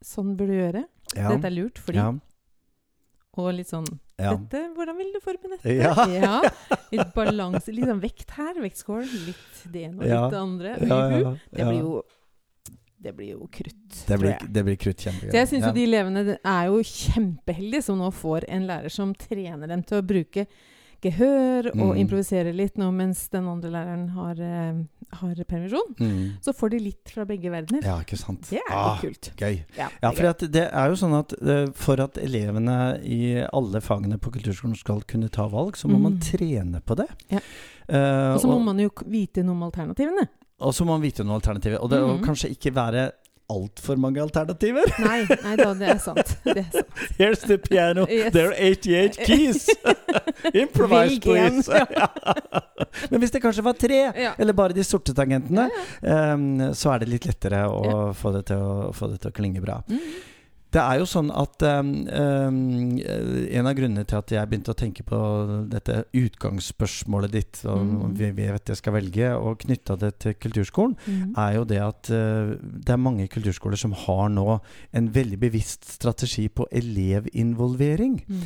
Sånn 0.04 0.34
burde 0.36 0.52
du 0.52 0.58
gjøre. 0.60 0.84
ja. 1.16 1.30
Dette 1.32 1.46
er 1.48 1.54
lurt 1.54 1.78
fordi 1.80 1.96
ja. 1.96 2.10
Og 3.36 3.48
litt 3.54 3.66
sånn 3.70 3.86
Ja. 4.20 4.34
dette, 4.36 4.60
Hvordan 4.76 4.96
vil 4.98 5.12
du 5.14 5.20
forme 5.20 5.48
dette? 5.56 5.72
Ja. 5.74 6.42
Litt 6.92 7.14
balanse. 7.16 7.72
Litt 7.72 7.88
sånn 7.88 8.02
vekt 8.02 8.30
her, 8.36 8.54
vektskål. 8.62 9.02
Litt 9.26 9.64
det 9.72 9.86
ene 9.88 9.98
og 9.98 10.06
Ja. 10.06 10.20
litt 10.22 10.30
det 10.30 10.38
andre. 10.38 10.74
Ja, 10.86 11.00
ja, 11.18 11.32
Det 11.50 11.64
blir 11.66 11.80
jo 11.80 12.02
Det 13.04 13.12
blir 13.16 13.30
jo 13.32 13.48
krutt, 13.52 14.06
Det 14.06 14.18
blir, 14.20 14.38
det 14.52 14.62
blir 14.64 14.76
krutt 14.76 14.96
kjempegøy. 15.02 15.30
Så 15.32 15.36
jeg 15.40 15.48
syns 15.48 15.64
ja. 15.64 15.68
jo 15.68 15.74
de 15.74 15.82
elevene 15.84 16.38
er 16.44 16.66
jo 16.70 16.78
kjempeheldige 16.80 17.82
som 17.82 17.98
nå 17.98 18.10
får 18.12 18.44
en 18.48 18.66
lærer 18.68 18.88
som 18.92 19.12
trener 19.14 19.66
dem 19.68 19.82
til 19.82 19.98
å 19.98 20.06
bruke 20.06 20.46
gehør 21.04 21.68
og 21.72 21.92
Mm. 21.94 21.98
improvisere 22.02 22.52
litt 22.54 22.76
nå 22.80 22.90
mens 22.92 23.28
den 23.30 23.46
andre 23.48 23.70
læreren 23.70 24.08
har, 24.16 24.34
uh, 24.40 24.82
har 25.20 25.34
permisjon. 25.44 25.94
mm. 26.00 26.32
Så 26.42 26.52
får 26.56 26.70
de 26.74 26.78
litt 26.80 27.12
fra 27.14 27.24
begge 27.28 27.50
verdener. 27.52 27.82
Ja, 27.84 27.98
ikke 28.00 28.18
sant. 28.18 28.48
Det 28.50 28.58
er 28.58 28.72
Ah, 28.74 28.98
litt 29.02 29.20
kult. 29.20 29.30
Gøy. 29.36 29.64
Ja, 29.76 29.88
Ja, 30.02 30.10
for 30.10 30.26
at 30.26 30.38
det 30.50 30.66
er 30.72 30.88
jo 30.88 30.94
sånn 30.98 31.18
at 31.18 31.32
uh, 31.42 31.66
for 31.74 32.00
at 32.00 32.14
elevene 32.18 33.00
i 33.04 33.44
alle 33.52 33.80
fagene 33.80 34.18
på 34.18 34.32
kulturskolen 34.32 34.76
skal 34.76 35.02
kunne 35.06 35.28
ta 35.30 35.46
valg, 35.48 35.76
så 35.76 35.86
må 35.88 35.96
Mm. 35.98 36.02
man 36.02 36.18
trene 36.20 36.80
på 36.82 36.96
det. 36.96 37.08
Ja. 37.30 37.40
Uh, 37.88 38.34
Og 38.34 38.40
så 38.40 38.48
må 38.48 38.64
man 38.64 38.78
jo 38.78 38.90
vite 39.06 39.42
noe 39.44 39.52
om 39.54 39.62
alternativene. 39.70 40.28
og 40.60 40.72
så 40.72 40.84
må 40.86 40.94
man 40.96 41.02
vite 41.02 41.22
noen 41.24 41.40
alternativer. 41.40 41.78
Og 41.82 41.90
det 41.90 41.98
og 42.00 42.20
Mm. 42.20 42.24
kanskje 42.24 42.50
ikke 42.56 42.72
være 42.74 43.12
altfor 43.52 43.96
mange 44.00 44.22
alternativer. 44.22 44.88
Nei, 45.04 45.24
nei 45.44 45.56
da, 45.60 45.70
det 45.76 45.88
er 45.94 45.98
sant. 46.02 46.32
Det 46.46 46.56
er 46.62 46.68
sant. 46.72 47.02
Here's 47.18 47.42
the 47.44 47.58
piano. 47.60 48.06
Yes. 48.08 48.32
There 48.32 48.48
are 48.52 48.70
88 48.70 49.18
keys. 49.26 49.66
Improvise, 50.64 51.20
please. 51.20 51.68
Ja. 51.68 52.08
Men 53.10 53.20
hvis 53.20 53.34
det 53.34 53.42
kanskje 53.44 53.64
var 53.66 53.76
tre, 53.78 54.00
Ja. 54.16 54.34
eller 54.38 54.52
bare 54.56 54.72
de 54.76 54.84
sorte 54.84 55.14
tangentene, 55.14 55.68
Ja, 56.02 56.34
um, 56.34 56.72
så 56.74 56.94
er 56.94 57.04
det 57.04 57.10
litt 57.12 57.26
lettere 57.28 57.64
å 57.68 58.12
få, 58.16 58.32
det 58.36 58.46
til 58.52 58.62
å, 58.62 58.92
få 58.96 59.10
det 59.12 59.20
til 59.24 59.32
å 59.32 59.36
klinge 59.36 59.60
bra. 59.64 59.80
Mm. 59.88 60.00
Det 60.74 60.82
er 60.82 60.98
jo 60.98 61.06
sånn 61.06 61.30
at 61.30 61.62
um, 61.62 61.90
um, 62.10 62.56
En 62.98 63.68
av 63.68 63.76
grunnene 63.78 64.02
til 64.08 64.18
at 64.18 64.32
jeg 64.34 64.50
begynte 64.50 64.72
å 64.74 64.78
tenke 64.78 65.04
på 65.06 65.18
dette 65.70 66.00
utgangsspørsmålet 66.10 67.34
ditt, 67.34 67.60
og 67.68 67.82
Mm. 67.84 68.14
vi 68.16 68.30
vet 68.34 68.70
jeg 68.70 68.78
skal 68.80 68.94
velge, 68.96 69.28
og 69.36 69.60
knytta 69.62 69.96
det 70.00 70.10
til 70.22 70.34
kulturskolen, 70.40 70.96
mm. 71.06 71.34
er 71.38 71.52
jo 71.58 71.64
det 71.68 71.80
at 71.82 72.10
uh, 72.10 72.54
det 72.58 72.90
er 72.90 73.00
mange 73.00 73.28
kulturskoler 73.30 73.78
som 73.78 73.92
har 73.92 74.28
nå 74.32 74.58
en 74.92 75.08
veldig 75.14 75.38
bevisst 75.40 75.86
strategi 75.94 76.48
på 76.48 76.66
elevinvolvering. 76.72 78.18
Mm. 78.26 78.42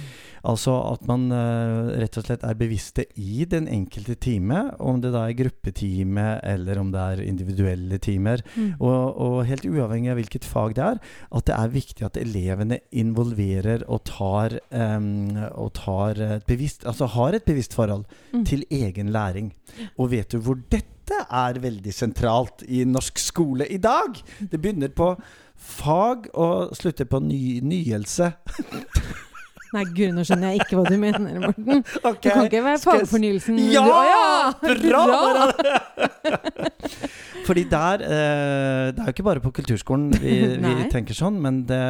Altså 0.52 0.74
at 0.92 1.06
man 1.08 1.28
uh, 1.32 1.94
rett 1.98 2.18
og 2.18 2.26
slett 2.26 2.44
er 2.44 2.58
bevisste 2.58 3.06
i 3.16 3.46
den 3.48 3.68
enkelte 3.68 4.18
time, 4.20 4.66
om 4.80 5.00
det 5.00 5.14
da 5.14 5.26
er 5.28 5.38
gruppetime 5.38 6.28
eller 6.42 6.80
om 6.82 6.92
det 6.92 7.00
er 7.00 7.24
individuelle 7.24 7.98
timer. 8.02 8.44
Mm. 8.56 8.74
Og, 8.78 9.02
og 9.16 9.46
helt 9.48 9.66
uavhengig 9.68 10.12
av 10.12 10.20
hvilket 10.20 10.48
fag 10.48 10.76
det 10.78 10.84
er, 10.84 11.02
at 11.32 11.48
det 11.48 11.56
er 11.56 11.74
viktig 11.74 12.06
at 12.06 12.17
elevene 12.20 12.78
involverer 12.92 13.82
og 13.88 14.02
tar, 14.08 14.58
um, 14.70 15.36
og 15.54 15.72
tar 15.78 16.20
et 16.38 16.46
bevisst, 16.48 16.84
altså 16.86 17.06
har 17.14 17.34
et 17.38 17.44
bevisst 17.48 17.74
forhold 17.74 18.04
Mm. 18.32 18.44
til 18.44 18.64
egen 18.70 19.08
læring. 19.14 19.52
Og 19.98 20.10
vet 20.10 20.28
du 20.32 20.38
hvor 20.38 20.58
dette 20.70 21.16
er 21.30 21.58
veldig 21.62 21.92
sentralt 21.94 22.62
i 22.68 22.84
norsk 22.84 23.18
skole 23.18 23.66
i 23.72 23.78
dag? 23.78 24.18
Det 24.50 24.60
begynner 24.60 24.88
på 24.92 25.14
fag 25.56 26.28
og 26.34 26.76
slutter 26.76 27.04
på 27.08 27.18
ny, 27.24 27.60
nyelse. 27.64 28.32
Nei, 29.74 29.82
gud, 29.92 30.14
nå 30.16 30.22
skjønner 30.24 30.54
jeg 30.54 30.62
ikke 30.62 30.76
hva 30.78 30.84
du 30.88 30.96
mener, 30.96 31.40
Morten. 31.42 31.82
Okay. 32.00 32.22
Det 32.24 32.32
kan 32.32 32.44
ikke 32.48 32.62
være 32.64 32.78
fagfornyelsen 32.80 33.58
Ja! 33.68 33.82
du- 33.84 33.92
Å 33.92 34.02
ja! 34.08 34.52
Bra! 34.80 35.02
Fordi 37.48 37.64
der 37.72 38.02
eh, 38.04 38.92
Det 38.92 39.00
er 39.00 39.08
jo 39.08 39.14
ikke 39.16 39.24
bare 39.26 39.40
på 39.44 39.52
kulturskolen 39.56 40.10
vi, 40.20 40.34
vi 40.66 40.88
tenker 40.92 41.16
sånn, 41.16 41.38
men 41.40 41.62
det, 41.68 41.80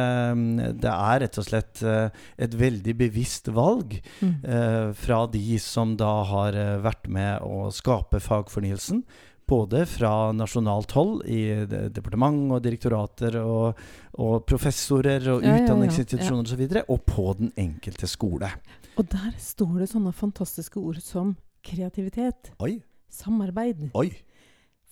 det 0.79 0.91
er 0.91 1.19
rett 1.25 1.39
og 1.41 1.47
slett 1.49 1.81
eh, 1.83 2.09
et 2.39 2.55
veldig 2.55 2.95
bevisst 3.05 3.51
valg 3.55 3.97
Mm. 4.19 4.35
eh, 4.43 4.89
fra 4.97 5.17
de 5.31 5.57
som 5.61 5.93
da 5.99 6.09
har 6.27 6.55
eh, 6.57 6.77
vært 6.83 7.07
med 7.11 7.43
å 7.45 7.67
skape 7.71 8.19
fagfornyelsen. 8.23 9.03
Både 9.49 9.81
fra 9.89 10.31
nasjonalt 10.35 10.91
hold, 10.93 11.23
i 11.25 11.65
departement 11.89 12.51
og 12.53 12.61
direktorater 12.61 13.37
og, 13.41 13.79
og 14.21 14.43
professorer 14.49 15.23
og 15.33 15.41
Ja, 15.41 15.47
ja, 15.49 15.55
ja. 15.55 15.63
utdanningsinstitusjoner 15.63 16.45
osv., 16.45 16.83
og 16.93 17.01
på 17.09 17.25
den 17.39 17.49
enkelte 17.57 18.05
skole. 18.11 18.51
Og 18.99 19.07
der 19.09 19.31
står 19.41 19.79
det 19.81 19.89
sånne 19.93 20.13
fantastiske 20.13 20.77
ord 20.81 20.99
som 21.01 21.33
kreativitet, 21.65 22.51
Oi, 22.61 22.75
samarbeid, 23.09 23.87
oi. 23.97 24.09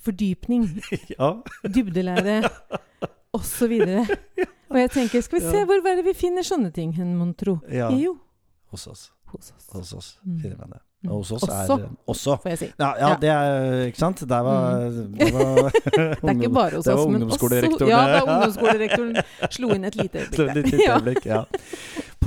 Fordypning, 0.05 0.67
Ja. 1.19 1.33
dybdelære 1.63 2.41
osv. 3.37 3.73
Og 4.69 4.79
jeg 4.81 4.91
tenker, 4.91 5.21
skal 5.23 5.39
vi 5.39 5.45
se 5.45 5.63
hvor 5.67 5.79
er 5.87 5.95
det 6.01 6.05
vi 6.05 6.13
finner 6.17 6.43
sånne 6.47 6.71
ting 6.75 6.93
hen, 6.97 7.15
mon 7.17 7.33
tro? 7.33 7.59
ja. 7.71 7.89
Jo, 7.95 8.17
Hos 8.71 8.87
oss. 8.87 9.11
hos 9.31 9.53
oss. 9.55 9.67
Hos 9.73 9.93
oss 9.93 10.17
Mm. 10.25 10.39
finner 10.41 10.57
man 10.59 10.69
det. 10.75 10.81
Mm. 11.03 11.11
Og 11.11 11.17
hos 11.21 11.31
oss 11.31 11.43
Også. 11.43 11.75
er 11.77 11.89
Også. 12.09 12.33
Får 12.41 12.49
jeg 12.49 12.57
si. 12.57 12.67
Ja, 12.79 12.87
ja, 12.99 13.09
det 13.21 13.29
er 13.29 13.85
Ikke 13.85 13.99
sant? 14.01 14.23
Der 14.29 14.41
var, 14.41 14.79
det 15.19 15.27
var 15.33 15.69
Det 15.69 16.23
er 16.23 16.31
ikke 16.33 16.49
bare 16.53 16.75
hos 16.75 16.87
oss, 16.87 17.07
men 17.07 17.23
også. 17.23 17.87
Ja, 17.87 17.99
da 18.07 18.21
ungdomsskolerektoren 18.25 19.15
slo 19.53 19.69
inn 19.75 19.85
et 19.85 19.95
lite 19.95 20.23
øyeblikk 20.25 20.57
et 20.57 20.71
lite 20.71 20.89
øyeblikk, 20.95 21.25
ja. 21.29 21.43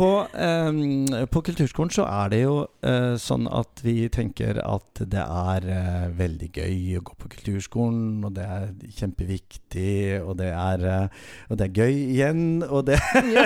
På, 0.00 0.08
eh, 0.32 1.24
på 1.28 1.42
kulturskolen 1.44 1.90
så 1.92 2.06
er 2.08 2.30
det 2.32 2.38
jo 2.40 2.54
eh, 2.88 3.14
sånn 3.20 3.44
at 3.52 3.82
vi 3.84 4.06
tenker 4.12 4.56
at 4.64 5.02
det 5.12 5.20
er 5.20 5.66
eh, 5.76 6.06
veldig 6.16 6.48
gøy 6.56 6.96
å 6.96 7.02
gå 7.04 7.16
på 7.20 7.28
kulturskolen, 7.36 8.22
og 8.24 8.32
det 8.38 8.46
er 8.48 8.70
kjempeviktig, 8.96 10.22
og 10.24 10.38
det 10.40 10.48
er, 10.56 10.84
eh, 10.88 11.26
og 11.50 11.60
det 11.60 11.68
er 11.68 11.82
gøy 11.82 11.98
igjen, 12.16 12.44
og 12.68 12.86
det, 12.88 12.96
Ja. 13.36 13.44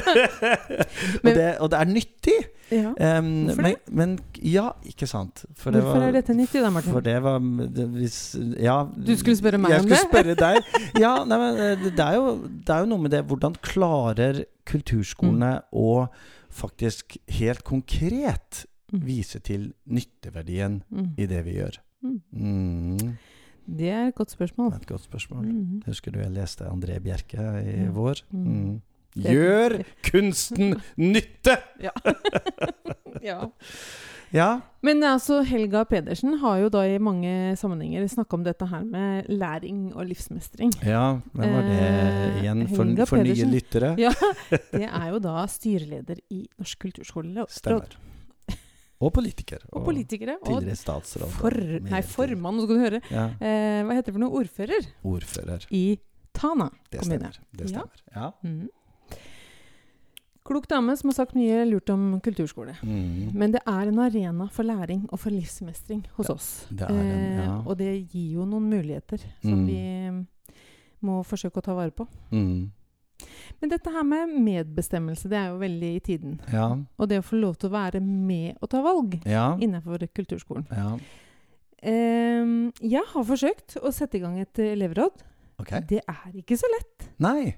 og 1.24 1.30
det, 1.34 1.48
og 1.60 1.70
det 1.74 1.80
er 1.80 1.90
nyttig. 1.90 2.38
Ja. 2.72 2.90
Um, 3.18 3.26
Hvorfor 3.50 3.62
men, 3.66 3.74
men 3.92 4.12
ja, 4.40 4.70
ikke 4.88 5.06
sant. 5.10 5.42
For 5.58 5.70
det 5.74 5.82
Hvorfor 5.84 6.00
var- 6.00 6.08
er 6.08 6.16
dette 6.16 6.34
nyttig 6.38 6.62
da, 6.64 6.70
Martin? 6.72 6.94
For 6.94 7.04
det 7.04 7.18
var 7.22 7.38
det, 7.76 7.84
hvis, 7.98 8.18
Ja. 8.62 8.78
Du 8.96 9.12
skulle 9.20 9.36
spørre 9.36 9.58
meg 9.60 9.74
om 9.74 9.84
det? 9.84 9.90
jeg 9.90 9.98
skulle 9.98 10.08
spørre 10.08 10.34
deg. 10.40 10.70
Ja, 11.04 11.12
nei, 11.28 11.38
men 11.42 11.60
eh, 11.60 11.84
det 11.90 12.00
er, 12.06 12.14
jo, 12.16 12.32
det 12.46 12.72
er 12.74 12.84
jo 12.86 12.90
noe 12.94 13.04
med 13.04 13.12
det 13.14 13.24
Hvordan 13.28 13.58
klarer 13.62 14.44
kulturskolene 14.64 15.52
Mm. 15.60 15.76
å 15.76 16.08
faktisk 16.54 17.16
helt 17.40 17.64
konkret 17.66 18.64
Mm. 18.92 19.00
vise 19.06 19.38
til 19.42 19.72
nytteverdien 19.90 20.82
Mm. 20.92 21.14
i 21.18 21.26
det 21.26 21.40
vi 21.46 21.54
gjør? 21.56 21.78
Mm. 22.04 22.20
Mm, 22.32 23.16
Det 23.66 23.88
er 23.90 24.06
et 24.08 24.14
godt 24.14 24.30
spørsmål. 24.30 24.74
et 24.76 24.86
godt 24.86 25.00
spørsmål. 25.02 25.44
Mm. 25.48 25.82
Husker 25.86 26.12
du 26.12 26.18
jeg 26.20 26.30
leste 26.30 26.64
André 26.68 26.98
Bjerke 27.00 27.40
i 27.64 27.88
vår? 27.90 28.20
Mm. 28.30 28.82
Gjør 29.16 29.82
kunsten 30.10 30.76
nytte! 30.96 31.56
Ja. 31.82 31.90
ja. 33.30 33.50
Ja. 34.34 34.60
Men 34.82 34.98
altså, 35.06 35.44
Helga 35.46 35.84
Pedersen 35.86 36.38
har 36.40 36.58
jo 36.58 36.68
da 36.68 36.80
i 36.90 36.96
mange 36.98 37.54
sammenhenger 37.56 38.08
snakka 38.10 38.34
om 38.34 38.42
dette 38.42 38.66
her 38.66 38.82
med 38.84 39.28
læring 39.30 39.92
og 39.94 40.06
livsmestring. 40.08 40.72
ja 40.82 41.20
hvem 41.32 41.52
var 41.54 41.62
det 41.62 41.76
Eh, 41.84 42.40
igjen? 42.42 42.64
For, 42.74 43.06
for 43.06 43.22
nye 43.22 43.46
lyttere? 43.52 43.92
Ja, 44.00 44.10
Det 44.72 44.88
er 44.90 45.06
jo 45.12 45.20
da 45.22 45.44
styreleder 45.46 46.18
i 46.34 46.48
Norsk 46.58 46.78
kulturskoleråd. 46.82 47.46
Stemmer. 47.50 47.94
Og 49.04 49.12
politiker. 49.12 49.58
Og 49.74 49.84
politikere. 49.84 50.36
Og 50.42 50.46
Tidligere 50.62 50.76
statsråd. 50.80 51.30
for, 51.38 51.50
nei, 51.90 52.00
formann, 52.02 52.56
nå 52.56 52.64
skal 52.64 52.78
du 52.78 52.82
høre. 52.82 53.00
Ja, 53.12 53.24
Eh, 53.38 53.82
hva 53.84 53.92
heter 53.98 54.10
det 54.10 54.14
for 54.14 54.22
noe? 54.22 54.30
Ordfører 54.40 54.86
ordfører. 55.04 55.66
i 55.70 55.98
Tana 56.34 56.70
Det 56.90 57.00
kommune. 57.02 57.30
stemmer. 57.30 57.38
Det 57.54 57.70
Ja. 57.70 57.78
stemmer. 57.78 58.02
Ja. 58.16 58.30
Mm. 58.42 58.68
Klok 60.44 60.66
dame 60.68 60.92
som 60.96 61.08
har 61.08 61.14
sagt 61.16 61.34
mye 61.34 61.62
lurt 61.64 61.88
om 61.88 62.20
kulturskole. 62.20 62.74
Mm. 62.84 63.30
Men 63.32 63.52
det 63.54 63.62
er 63.66 63.88
en 63.88 63.98
arena 64.04 64.44
for 64.52 64.62
læring 64.68 65.06
og 65.10 65.18
for 65.22 65.30
livsmestring 65.32 66.02
hos 66.18 66.28
Ja, 66.28 66.34
oss. 66.34 66.48
det 66.70 66.84
er 66.84 66.92
en, 66.92 67.38
ja. 67.38 67.44
Eh, 67.60 67.66
og 67.66 67.78
det 67.78 67.92
gir 68.12 68.34
jo 68.34 68.44
noen 68.44 68.68
muligheter 68.68 69.18
som 69.40 69.64
Mm. 69.64 69.66
vi 69.66 71.06
må 71.06 71.22
forsøke 71.24 71.56
å 71.60 71.62
ta 71.64 71.72
vare 71.74 71.90
på. 71.96 72.06
Mm. 72.30 72.70
Men 73.62 73.70
dette 73.70 73.90
her 73.90 74.02
med 74.04 74.28
medbestemmelse, 74.44 75.28
det 75.30 75.38
er 75.38 75.48
jo 75.48 75.58
veldig 75.58 75.96
i 75.96 76.00
tiden. 76.00 76.40
Ja. 76.52 76.76
Og 76.98 77.08
det 77.08 77.20
å 77.20 77.24
få 77.24 77.40
lov 77.40 77.56
til 77.56 77.70
å 77.70 77.72
være 77.72 78.00
med 78.02 78.58
og 78.60 78.68
ta 78.68 78.82
valg 78.82 79.22
Ja. 79.24 79.56
innenfor 79.56 79.98
kulturskolen. 80.12 80.66
ja. 80.70 80.98
Eh, 81.82 82.70
jeg 82.82 83.02
har 83.14 83.24
forsøkt 83.24 83.76
å 83.82 83.90
sette 83.92 84.16
i 84.16 84.20
gang 84.20 84.38
et 84.40 84.52
elevråd. 84.58 85.22
Okay. 85.58 85.80
Det 85.80 86.00
er 86.08 86.32
ikke 86.34 86.56
så 86.58 86.66
lett. 86.72 87.08
Nei. 87.18 87.54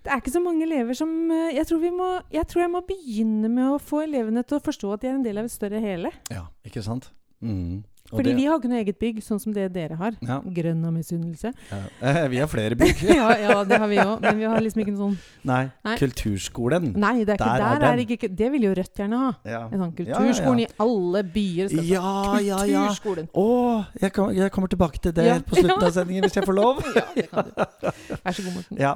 Det 0.00 0.12
er 0.12 0.22
ikke 0.22 0.32
så 0.32 0.40
mange 0.40 0.64
elever 0.64 0.96
som 0.96 1.10
eh, 1.34 1.54
jeg 1.58 1.68
tror, 1.68 1.82
må, 1.92 2.08
jeg 2.32 2.48
tror 2.48 2.64
jeg 2.64 2.72
må 2.72 2.80
begynne 2.88 3.50
med 3.52 3.74
å 3.74 3.80
få 3.82 4.04
elevene 4.06 4.44
til 4.46 4.56
å 4.56 4.64
forstå 4.64 4.94
at 4.94 5.02
de 5.02 5.10
er 5.10 5.18
en 5.18 5.26
del 5.26 5.40
av 5.42 5.48
et 5.48 5.52
større 5.52 5.82
hele. 5.82 6.12
Ja, 6.32 6.46
ikke 6.66 6.84
sant? 6.84 7.10
Mm. 7.44 7.82
Fordi 8.10 8.30
det- 8.30 8.36
vi 8.36 8.44
har 8.46 8.58
ikke 8.58 8.68
noe 8.70 8.80
eget 8.82 8.98
bygg, 8.98 9.18
sånn 9.22 9.40
som 9.40 9.52
det 9.54 9.72
dere 9.72 9.96
har. 9.96 10.12
Ja. 10.20 10.40
Grønn 10.40 10.84
av 10.84 10.92
misunnelse. 10.92 11.52
ja. 11.70 11.78
Eh, 12.02 12.28
Vi 12.28 12.38
har 12.38 12.46
flere 12.48 12.76
bygg. 12.76 13.02
ja, 13.20 13.28
ja, 13.38 13.64
det 13.64 13.78
har 13.78 13.88
vi 13.88 13.96
òg. 14.02 14.20
Men 14.20 14.38
vi 14.38 14.44
har 14.44 14.60
liksom 14.60 14.82
ikke 14.82 14.94
noe 14.96 15.02
sånn 15.10 15.18
Nei. 15.44 15.70
Nei. 15.84 15.96
Kulturskolen. 15.96 16.90
Nei, 16.96 17.24
det 17.24 17.34
er 17.34 17.38
ikke, 17.38 17.44
Der 17.44 17.64
er 17.64 17.78
der 17.80 17.86
er 17.92 17.96
det 17.96 18.06
ikke 18.08 18.28
Det 18.36 18.50
vil 18.52 18.62
jo 18.68 18.74
Rødt 18.74 18.94
gjerne 19.00 19.16
ha. 19.22 19.30
Ja. 19.44 19.62
En 19.72 19.78
sånn 19.84 19.94
kulturskolen 19.96 20.60
i 20.60 20.66
alle 20.78 21.22
byer. 21.24 21.70
Ja, 21.86 22.38
ja, 22.40 22.58
ja. 22.64 22.86
Kulturskolen. 22.88 23.28
Å, 23.34 23.86
jeg, 24.00 24.12
kom, 24.12 24.34
jeg 24.34 24.50
kommer 24.52 24.68
tilbake 24.68 24.98
til 25.00 25.12
det 25.12 25.44
på 25.46 25.56
slutten 25.56 25.82
av 25.86 25.92
sendingen, 25.98 26.24
hvis 26.26 26.34
jeg 26.40 26.44
får 26.44 26.54
lov. 26.58 26.82
Ja, 27.00 27.06
det 27.14 27.30
kan 27.30 27.44
du. 27.44 27.90
Vær 28.24 28.32
så 28.34 28.42
god, 28.42 28.54
Morten. 28.54 28.78
Ja. 28.80 28.94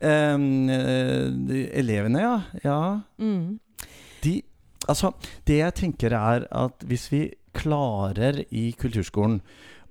Eh, 0.00 0.36
elevene, 1.80 2.20
ja. 2.20 2.36
ja. 2.64 2.78
Mm. 3.18 3.58
De, 4.22 4.42
altså, 4.88 5.12
det 5.48 5.58
jeg 5.60 5.74
tenker 5.80 6.14
er 6.16 6.46
at 6.50 6.84
hvis 6.86 7.08
vi 7.12 7.22
klarer 7.54 8.44
i 8.50 8.72
kulturskolen 8.78 9.40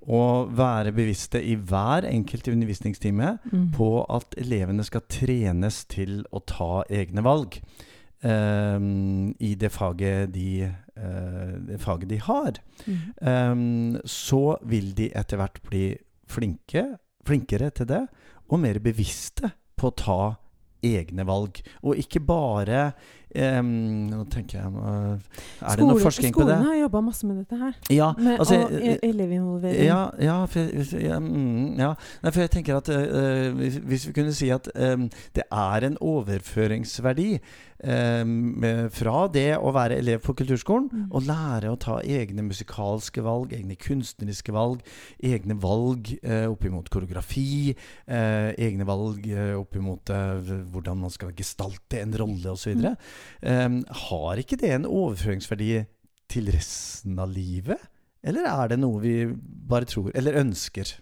å 0.08 0.48
være 0.56 0.94
bevisste 0.96 1.42
i 1.44 1.56
hver 1.56 2.06
enkelt 2.08 2.48
undervisningstime 2.48 3.38
Mm. 3.52 3.70
på 3.76 4.06
at 4.08 4.34
elevene 4.40 4.82
skal 4.84 5.02
trenes 5.08 5.84
til 5.84 6.24
å 6.32 6.40
ta 6.46 6.84
egne 6.88 7.22
valg 7.22 7.60
em, 8.22 9.34
i 9.40 9.54
det 9.56 9.70
faget 9.72 10.32
de, 10.32 10.62
eh, 10.62 11.52
det 11.68 11.78
faget 11.80 12.08
de 12.08 12.16
har, 12.18 12.52
Mm. 12.86 13.14
em, 13.22 14.00
så 14.04 14.56
vil 14.64 14.92
de 14.94 15.10
etter 15.14 15.36
hvert 15.36 15.60
bli 15.62 15.96
flinke, 16.26 16.98
flinkere 17.24 17.70
til 17.74 17.86
det, 17.86 18.08
og 18.50 18.58
mer 18.60 18.78
bevisste 18.78 19.52
på 19.76 19.90
å 19.90 19.96
ta 19.96 20.36
egne 20.82 21.24
valg. 21.26 21.60
Og 21.82 21.96
ikke 21.96 22.24
bare 22.24 22.94
em, 23.34 23.70
Nå 24.10 24.24
tenker 24.32 24.58
jeg 24.58 24.66
Er 24.66 25.80
det 25.80 25.86
noe 25.86 26.00
forskning 26.00 26.34
på 26.34 26.44
det? 26.48 26.56
Skolene 26.56 26.68
har 26.72 26.78
jobba 26.82 27.02
masse 27.06 27.26
med 27.28 27.40
dette 27.42 27.56
her. 27.60 27.78
Ja, 27.90 28.12
Med 28.18 28.38
altså, 28.38 28.60
elevinvolvering. 29.06 29.86
Ja, 29.86 30.02
ja, 30.20 30.36
for, 30.50 30.60
ja, 31.00 31.18
mm, 31.20 31.78
ja. 31.80 31.94
Nei, 32.22 32.30
for 32.34 32.44
jeg 32.44 32.54
tenker 32.56 32.80
at 32.80 32.92
uh, 32.92 33.50
hvis, 33.58 33.80
hvis 33.86 34.06
vi 34.10 34.14
kunne 34.16 34.34
si 34.36 34.50
at 34.54 34.70
um, 34.74 35.08
det 35.36 35.46
er 35.50 35.86
en 35.90 35.98
overføringsverdi 36.00 37.30
um, 37.84 38.64
fra 38.94 39.16
det 39.32 39.48
å 39.58 39.72
være 39.74 40.00
elev 40.02 40.22
på 40.24 40.34
kulturskolen 40.38 40.88
Mm. 40.90 41.06
og 41.14 41.26
lære 41.28 41.70
å 41.70 41.78
ta 41.78 41.98
egne 42.02 42.42
musikalske 42.42 43.22
valg, 43.22 43.52
egne 43.54 43.76
kunstneriske 43.78 44.52
valg, 44.54 44.80
egne 45.22 45.54
valg 45.60 46.10
uh, 46.24 46.48
oppimot 46.50 46.88
koreografi, 46.90 47.74
uh, 48.08 48.50
egne 48.58 48.86
valg 48.88 49.26
uh, 49.30 49.54
oppimot 49.60 50.10
uh, 50.14 50.40
hvordan 50.72 51.00
man 51.04 51.12
skal 51.14 51.32
gestalte 51.36 52.00
en 52.00 52.14
rolle 52.18 52.54
osv. 52.54 52.74
Mm. 52.80 52.96
Eh, 53.42 53.80
har 54.06 54.42
ikke 54.42 54.58
det 54.60 54.74
en 54.74 54.88
overføringsverdi 54.88 55.72
til 56.30 56.50
resten 56.54 57.18
av 57.18 57.32
livet? 57.32 57.78
Eller 58.22 58.44
er 58.46 58.68
det 58.68 58.80
noe 58.82 59.00
vi 59.00 59.14
bare 59.70 59.88
tror, 59.88 60.10
eller 60.14 60.36
ønsker? 60.42 60.92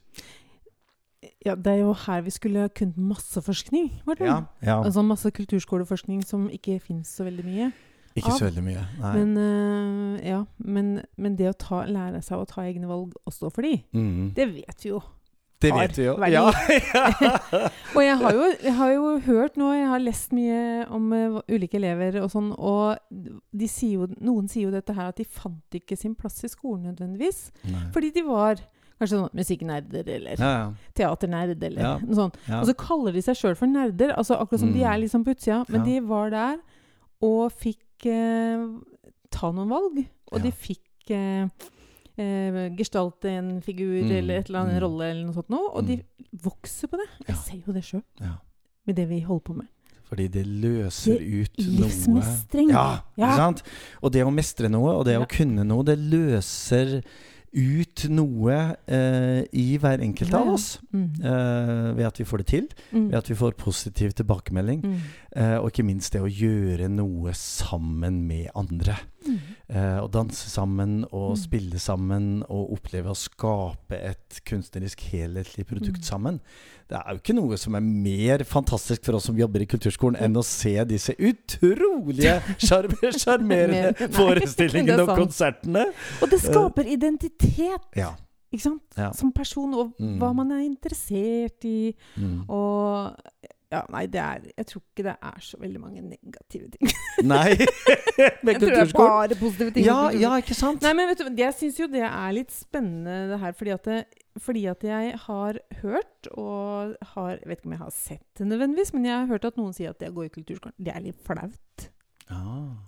Ja, 1.45 1.55
det 1.59 1.73
er 1.73 1.81
jo 1.83 1.93
her 2.07 2.23
vi 2.23 2.31
skulle 2.35 2.69
kunnet 2.79 2.99
masse 2.99 3.43
forskning. 3.43 3.91
Var? 4.07 4.23
Ja, 4.23 4.39
ja. 4.63 4.79
Altså 4.85 5.03
masse 5.03 5.31
kulturskoleforskning 5.35 6.23
som 6.27 6.47
ikke 6.51 6.79
fins 6.83 7.11
så 7.19 7.27
veldig 7.27 7.45
mye. 7.47 7.71
Ikke 8.15 8.33
av- 8.33 8.39
så 8.39 8.49
veldig 8.49 8.65
mye. 8.67 8.85
Nei. 9.03 9.13
Men, 9.19 9.37
uh, 9.37 10.27
ja, 10.27 10.45
men, 10.59 11.03
men 11.17 11.37
det 11.39 11.51
å 11.51 11.59
ta, 11.59 11.85
lære 11.87 12.23
seg 12.23 12.39
å 12.39 12.47
ta 12.49 12.65
egne 12.67 12.89
valg 12.91 13.15
og 13.25 13.35
stå 13.35 13.51
for 13.55 13.67
de, 13.67 13.77
mm. 13.95 14.35
det 14.35 14.49
vet 14.55 14.85
vi 14.85 14.91
jo. 14.91 15.03
Det 15.61 15.73
vet 15.75 15.97
vi 15.99 16.05
jo. 16.07 16.13
Ja. 16.31 16.45
Og 17.97 18.03
jeg 18.05 18.17
har, 18.21 18.33
jo, 18.37 18.45
jeg 18.63 18.75
har 18.79 18.91
jo 18.95 19.09
hørt 19.27 19.57
nå, 19.59 19.73
jeg 19.75 19.89
har 19.91 20.03
lest 20.05 20.33
mye 20.37 20.87
om 20.95 21.09
uh, 21.11 21.39
ulike 21.51 21.79
elever 21.81 22.21
og 22.23 22.29
sånn, 22.31 22.53
og 22.55 22.99
de 23.11 23.69
sier 23.71 23.97
jo, 23.99 24.07
noen 24.23 24.47
sier 24.51 24.69
jo 24.69 24.75
dette 24.75 24.95
her 24.95 25.11
at 25.11 25.19
de 25.19 25.27
fant 25.27 25.75
ikke 25.79 25.97
sin 25.99 26.15
plass 26.19 26.39
i 26.47 26.51
skolen 26.53 26.85
nødvendigvis. 26.93 27.49
Nei. 27.73 27.87
Fordi 27.97 28.11
de 28.15 28.23
var 28.29 28.61
kanskje 28.99 29.17
sånn 29.19 29.35
musikknerder 29.39 30.09
eller 30.15 30.41
ja, 30.43 30.53
ja. 30.61 30.93
teaternerd 30.99 31.63
eller 31.63 32.01
noe 32.05 32.19
sånt. 32.19 32.39
Og 32.51 32.65
så 32.71 32.75
kaller 32.79 33.15
de 33.15 33.23
seg 33.27 33.39
sjøl 33.39 33.59
for 33.59 33.71
nerder, 33.71 34.15
altså 34.19 34.39
akkurat 34.39 34.63
som 34.63 34.73
de 34.75 34.83
Mm. 34.85 34.91
er 34.93 35.03
liksom 35.05 35.27
på 35.27 35.35
utsida. 35.35 35.65
Men 35.71 35.85
de 35.87 35.99
var 36.07 36.31
der 36.35 36.57
og 37.27 37.51
fikk 37.55 38.07
uh, 38.11 38.69
ta 39.35 39.51
noen 39.55 39.71
valg. 39.75 40.01
Og 40.31 40.43
de 40.45 40.51
fikk 40.53 41.11
eh, 41.15 41.47
eh, 42.19 42.69
gestalte 42.77 43.31
en 43.31 43.61
figur 43.63 44.03
Mm. 44.03 44.11
eller 44.19 44.39
et 44.41 44.47
eller 44.49 44.61
annet 44.61 44.75
en 44.77 44.83
rolle 44.83 45.11
eller 45.11 45.25
noe 45.27 45.35
sånt 45.35 45.49
noe. 45.51 45.71
Og 45.75 45.87
de 45.87 46.01
vokser 46.43 46.89
på 46.89 46.97
det. 47.01 47.09
Jeg 47.27 47.35
Ja. 47.37 47.43
ser 47.43 47.63
jo 47.67 47.73
det 47.73 47.85
sjøl, 47.85 48.03
ja. 48.21 48.35
med 48.87 48.97
det 48.97 49.09
vi 49.09 49.21
holder 49.21 49.45
på 49.45 49.57
med. 49.57 49.67
Fordi 50.09 50.27
det 50.29 50.47
løser 50.47 51.21
ut 51.21 51.59
noe. 51.59 52.23
Ja, 52.73 53.01
ikke 53.19 53.37
sant? 53.37 53.63
Og 54.03 54.11
det 54.13 54.23
å 54.25 54.31
mestre 54.33 54.69
noe, 54.71 54.95
og 54.97 55.05
det 55.05 55.19
å 55.19 55.27
kunne 55.29 55.65
noe, 55.69 55.85
det 55.85 55.99
løser 55.99 57.03
ut 57.55 58.05
noe 58.13 58.77
eh, 58.87 59.45
i 59.57 59.79
hver 59.81 60.01
enkelt 60.05 60.35
av 60.35 60.49
oss. 60.53 60.79
Mm. 60.93 61.07
Eh, 61.25 61.95
ved 61.97 62.07
at 62.07 62.19
vi 62.19 62.25
får 62.25 62.39
det 62.39 62.47
til, 62.47 62.69
Mm. 62.93 63.09
ved 63.11 63.15
at 63.19 63.29
vi 63.29 63.35
får 63.35 63.53
positiv 63.57 64.13
tilbakemelding. 64.15 64.83
Mm. 64.83 65.01
Eh, 65.37 65.57
og 65.59 65.71
ikke 65.73 65.85
minst 65.85 66.13
det 66.13 66.21
å 66.23 66.29
gjøre 66.29 66.89
noe 66.91 67.33
sammen 67.33 68.27
med 68.27 68.49
andre. 68.55 68.97
Mm. 69.29 69.39
Eh, 69.69 69.99
å 70.01 70.09
danse 70.11 70.49
sammen 70.51 71.05
og 71.13 71.35
Mm. 71.37 71.37
spille 71.37 71.79
sammen 71.79 72.43
og 72.49 72.73
oppleve 72.79 73.11
å 73.13 73.17
skape 73.17 73.93
et 74.01 74.41
kunstnerisk 74.45 75.01
helhetlig 75.13 75.67
produkt 75.67 76.01
Mm. 76.01 76.05
sammen. 76.05 76.41
Det 76.89 76.97
er 76.97 77.11
jo 77.13 77.19
ikke 77.21 77.35
noe 77.37 77.57
som 77.59 77.75
er 77.75 77.81
mer 77.81 78.39
fantastisk 78.45 79.05
for 79.05 79.13
oss 79.17 79.25
som 79.25 79.37
jobber 79.37 79.61
i 79.61 79.67
kulturskolen, 79.67 80.17
enn 80.21 80.35
å 80.37 80.43
se 80.45 80.73
disse 80.85 81.13
utrolige 81.19 82.41
sjarm- 82.59 82.97
sjarmerende 83.13 83.93
forestillingene 84.17 85.03
og 85.05 85.17
konsertene. 85.19 85.85
Og 86.23 86.31
det 86.31 86.41
skaper 86.41 86.87
identitet, 86.89 87.85
Ja. 87.95 88.15
ikke 88.53 88.63
sant? 88.63 88.83
ja. 88.97 89.11
Som 89.13 89.33
person, 89.33 89.75
og 89.75 89.93
Mm. 90.01 90.19
hva 90.19 90.35
man 90.35 90.51
er 90.53 90.65
interessert 90.65 91.63
i. 91.65 91.95
Mm. 92.17 92.49
Og 92.49 93.15
ja, 93.69 93.83
nei, 93.93 94.07
det 94.09 94.21
er 94.23 94.45
Jeg 94.57 94.67
tror 94.71 94.81
ikke 94.81 95.05
det 95.05 95.15
er 95.31 95.41
så 95.45 95.59
veldig 95.61 95.81
mange 95.81 96.01
negative 96.01 96.71
ting. 96.73 96.93
Nei, 97.33 97.51
med 98.45 98.55
Jeg 98.55 98.61
tror 98.63 98.71
det 98.73 98.81
er 98.81 98.93
bare 98.97 99.37
positive 99.37 99.75
ting. 99.77 99.85
Ja, 99.85 99.99
ja, 100.15 100.31
ikke 100.41 100.57
sant? 100.57 100.81
Nei, 100.87 100.95
men 100.97 101.11
vet 101.11 101.21
du, 101.21 101.29
jeg 101.37 101.57
syns 101.59 101.81
jo 101.83 101.89
det 101.93 102.05
er 102.07 102.33
litt 102.33 102.55
spennende 102.55 103.19
det 103.33 103.41
her, 103.43 103.53
fordi 103.59 103.75
at, 103.75 103.91
det, 103.91 104.23
fordi 104.41 104.65
at 104.73 104.87
jeg 104.89 105.21
har 105.27 105.61
hørt, 105.83 106.31
og 106.33 106.97
har 107.13 107.31
Jeg 107.37 107.51
vet 107.51 107.61
ikke 107.61 107.69
om 107.69 107.77
jeg 107.77 107.83
har 107.83 107.95
sett 107.99 108.41
det 108.41 108.49
nødvendigvis, 108.49 108.95
men 108.97 109.11
jeg 109.11 109.17
har 109.19 109.29
hørt 109.35 109.45
at 109.51 109.61
noen 109.61 109.77
sier 109.77 109.93
at 109.93 110.01
det 110.01 110.13
å 110.15 110.17
gå 110.17 110.25
i 110.31 110.33
kulturskolen, 110.33 110.77
det 110.81 110.95
er 110.95 111.05
litt 111.05 111.21
flaut. 111.29 111.89
Ja, 112.29 112.41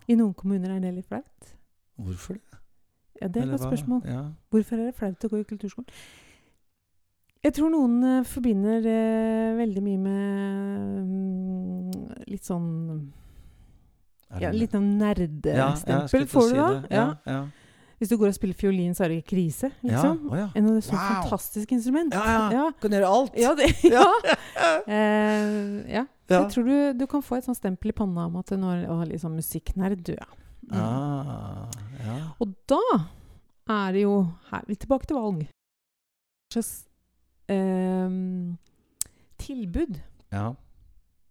I 0.09 0.17
noen 0.17 0.33
kommuner 0.37 0.73
er 0.77 0.81
det 0.81 0.95
litt 0.97 1.13
flaut. 1.13 1.53
hvorfor 2.01 2.41
det? 2.41 2.61
Ja, 3.21 3.29
det 3.29 3.43
er 3.43 3.51
et 3.51 3.53
godt 3.53 3.69
spørsmål. 3.69 4.03
Ja. 4.09 4.25
Hvorfor 4.49 4.81
er 4.81 4.89
det 4.89 4.97
flaut 4.97 5.25
å 5.29 5.29
gå 5.29 5.43
i 5.43 5.49
kulturskolen? 5.49 5.93
Jeg 7.41 7.55
tror 7.57 7.71
noen 7.73 7.95
uh, 8.05 8.25
forbinder 8.29 8.85
uh, 8.85 9.57
veldig 9.57 9.83
mye 9.85 10.01
med 10.03 10.99
um, 11.01 12.03
litt 12.29 12.45
sånn 12.45 12.67
Er 14.35 14.45
ja, 14.45 14.51
Litt 14.53 14.75
sånn 14.77 14.91
nerdestempel. 15.01 16.21
ja, 16.21 16.29
får 16.29 16.45
si 16.51 16.53
du 16.53 16.61
da? 16.61 16.69
det. 16.85 16.91
Ja. 16.95 17.07
Ja. 17.27 17.39
Hvis 18.01 18.09
du 18.13 18.17
går 18.21 18.31
og 18.31 18.37
spiller 18.37 18.57
fiolin, 18.57 18.93
så 18.97 19.05
er 19.05 19.13
det 19.13 19.17
ikke 19.21 19.35
krise, 19.35 19.69
liksom. 19.85 20.21
Ja, 20.25 20.31
Oh, 20.31 20.37
ja. 20.39 20.47
En 20.57 20.69
av 20.71 20.77
det 20.79 20.85
så 20.87 20.95
Wow. 20.95 21.01
fantastisk 21.21 21.73
instrument. 21.77 22.15
Ja, 22.17 22.37
ja. 22.55 22.67
Kan 22.81 22.95
gjøre 22.97 23.09
alt. 23.13 23.35
Ja, 23.37 23.51
det, 23.59 23.67
ja. 23.97 24.05
uh, 24.89 25.81
ja. 25.97 26.05
Ja. 26.31 26.39
jeg 26.45 26.51
tror 26.55 26.65
du, 26.69 26.77
du 27.01 27.07
kan 27.11 27.25
få 27.27 27.37
et 27.41 27.45
sånt 27.49 27.59
stempel 27.59 27.91
i 27.91 27.97
panna 27.97 28.29
om 28.31 28.37
at 28.41 28.49
du 28.53 28.57
er 28.63 29.07
liksom 29.11 29.35
musikknerd, 29.37 30.05
du, 30.07 30.13
ja. 30.15 30.29
Mm. 30.71 30.77
Ah, 30.79 31.67
ja. 32.07 32.17
Og 32.39 32.53
da 32.71 32.79
er 33.75 33.93
det 33.97 34.05
jo 34.05 34.15
her 34.53 34.63
vi 34.69 34.77
er 34.77 34.81
tilbake 34.85 35.09
til 35.11 35.19
valg. 35.19 35.41
Slags 36.55 36.71
ehm, 37.51 38.57
tilbud 39.41 40.01
Ja. 40.31 40.55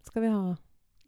skal 0.03 0.21
vi 0.25 0.31
ha 0.33 0.55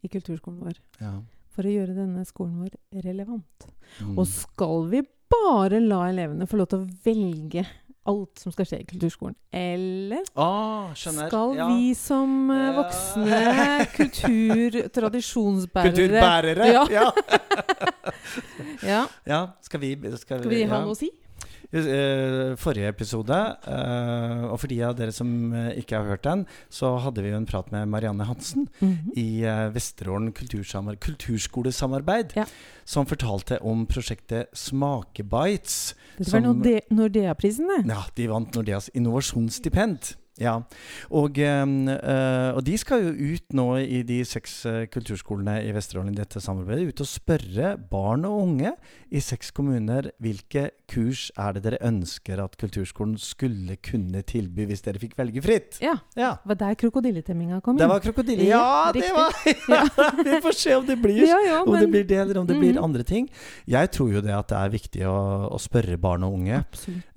i 0.02 0.08
kulturskolen 0.08 0.60
vår 0.62 0.78
ja. 1.02 1.12
for 1.52 1.68
å 1.68 1.74
gjøre 1.74 1.94
denne 1.96 2.24
skolen 2.28 2.62
vår 2.64 3.02
relevant? 3.04 3.68
Mm. 4.00 4.16
Og 4.16 4.26
skal 4.30 4.88
vi 4.92 5.02
bare 5.32 5.80
la 5.80 6.08
elevene 6.10 6.48
få 6.48 6.56
lov 6.60 6.68
til 6.72 6.82
å 6.82 6.90
velge 7.04 7.66
alt 8.08 8.40
som 8.42 8.52
skal 8.54 8.66
skje 8.66 8.80
i 8.82 8.86
kulturskolen? 8.90 9.36
Eller 9.54 10.24
ah, 10.34 10.90
skal 10.96 11.56
ja. 11.58 11.68
vi 11.70 11.92
som 11.98 12.50
eh, 12.50 12.72
voksne 12.78 13.38
kultur-tradisjonsbærere 13.98 15.92
Kulturbærere. 15.92 16.64
Ja. 16.72 17.06
Ja. 18.82 19.02
ja. 19.28 19.38
Skal 19.62 19.80
vi 19.82 19.92
Skal, 20.16 20.40
Skal 20.40 20.48
vi 20.50 20.62
ha 20.66 20.78
noe 20.82 20.94
å 20.94 20.96
si? 20.96 21.10
Eh, 21.72 22.52
forrige 22.60 22.88
episode, 22.92 23.36
eh, 23.66 24.42
og 24.44 24.58
for 24.60 24.68
de 24.68 24.76
av 24.84 24.94
dere 24.98 25.10
som 25.16 25.30
eh, 25.56 25.70
ikke 25.80 25.96
har 25.96 26.04
hørt 26.04 26.22
den, 26.26 26.42
så 26.68 26.98
hadde 27.00 27.22
vi 27.24 27.30
jo 27.32 27.38
en 27.38 27.46
prat 27.48 27.70
med 27.72 27.88
Marianne 27.88 28.26
Hansen 28.28 28.66
Mhm. 28.82 29.12
i 29.16 29.44
uh, 29.48 29.70
Vesterålen 29.72 30.32
kulturskolesamarbeid, 30.36 32.34
Ja. 32.36 32.44
som 32.84 33.06
fortalte 33.06 33.58
om 33.62 33.86
prosjektet 33.86 34.48
Smakebites. 34.52 35.94
Det 36.18 36.28
var 36.32 36.40
Som- 36.42 36.62
Nordea-prisen, 36.90 37.66
det. 37.68 37.86
Ja, 37.88 38.04
de 38.16 38.26
vant 38.28 38.52
Nordeas 38.54 38.90
innovasjonsstipend. 38.94 40.14
Ja, 40.40 40.54
og, 41.12 41.36
eh, 41.36 42.52
og 42.56 42.62
de 42.64 42.76
skal 42.80 43.02
jo 43.04 43.34
ut 43.34 43.52
nå 43.52 43.66
i 43.84 43.98
de 44.08 44.22
seks 44.24 44.54
eh, 44.66 44.86
kulturskolene 44.88 45.58
i 45.66 45.72
Vesterålen 45.76 46.14
i 46.14 46.16
dette 46.16 46.40
samarbeidet, 46.40 46.88
ut 46.94 47.02
og 47.04 47.08
spørre 47.10 47.74
barn 47.90 48.24
og 48.24 48.38
unge 48.46 48.72
i 49.12 49.20
seks 49.20 49.50
kommuner 49.52 50.08
hvilke 50.24 50.70
kurs 50.88 51.26
er 51.36 51.52
det 51.56 51.62
dere 51.66 51.78
ønsker 51.84 52.40
at 52.40 52.56
kulturskolen 52.60 53.18
skulle 53.20 53.76
kunne 53.84 54.22
tilby 54.24 54.64
hvis 54.70 54.80
dere 54.86 55.00
fikk 55.02 55.18
velge 55.20 55.42
fritt. 55.44 55.78
Ja. 55.84 55.98
Ja. 56.16 56.32
Var 56.48 56.58
der 56.64 56.78
krokodilletemminga 56.80 57.60
kom 57.60 57.76
inn. 57.76 57.82
Det 57.84 57.90
var 57.92 58.00
krokodille. 58.00 58.48
Ja, 58.48 58.88
det 58.96 59.12
var 59.12 59.36
ja, 59.68 59.84
Vi 60.32 60.40
får 60.48 60.56
se 60.62 60.74
om 60.80 60.86
det 60.88 60.96
blir 61.02 61.26
ja, 61.28 61.38
ja, 61.44 61.60
om 61.62 61.76
det 61.76 61.90
blir 61.92 62.08
det, 62.08 62.18
eller 62.24 62.40
om 62.40 62.48
det 62.48 62.56
blir 62.56 62.72
Mhm. 62.72 62.84
andre 62.84 63.02
ting. 63.04 63.28
Jeg 63.68 63.90
tror 63.92 64.12
jo 64.16 64.20
det 64.24 64.32
at 64.32 64.48
det 64.48 64.56
er 64.58 64.72
viktig 64.72 65.04
å, 65.06 65.16
å 65.52 65.58
spørre 65.60 65.98
barn 66.00 66.24
og 66.24 66.38
unge. 66.40 66.62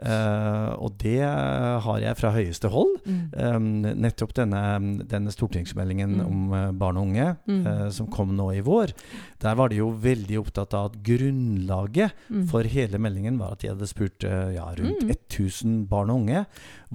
Eh, 0.04 0.72
og 0.76 0.98
det 1.00 1.22
har 1.24 2.00
jeg 2.04 2.18
fra 2.20 2.32
høyeste 2.36 2.70
hold. 2.74 2.98
Mm. 3.06 3.15
Um, 3.38 3.82
nettopp 3.82 4.34
denne, 4.34 4.62
denne 5.08 5.32
stortingsmeldingen 5.32 6.16
Mm. 6.18 6.26
om 6.26 6.54
eh, 6.54 6.72
barn 6.72 6.98
og 6.98 7.08
unge, 7.08 7.38
Mm. 7.48 7.66
eh, 7.68 7.90
som 7.90 8.08
kom 8.08 8.36
nå 8.36 8.50
i 8.56 8.62
vår, 8.62 8.94
der 9.40 9.56
var 9.56 9.70
de 9.70 9.76
jo 9.78 9.92
veldig 9.92 10.38
opptatt 10.40 10.74
av 10.74 10.92
at 10.92 11.04
grunnlaget 11.04 12.12
Mm. 12.32 12.48
for 12.50 12.64
hele 12.64 12.98
meldingen 12.98 13.38
var 13.38 13.52
at 13.54 13.60
de 13.60 13.70
hadde 13.70 13.88
spurt 13.88 14.24
eh, 14.24 14.54
ja, 14.56 14.66
rundt 14.76 15.04
Mm. 15.04 15.10
1000 15.30 15.88
barn 15.90 16.10
og 16.10 16.22
unge 16.22 16.46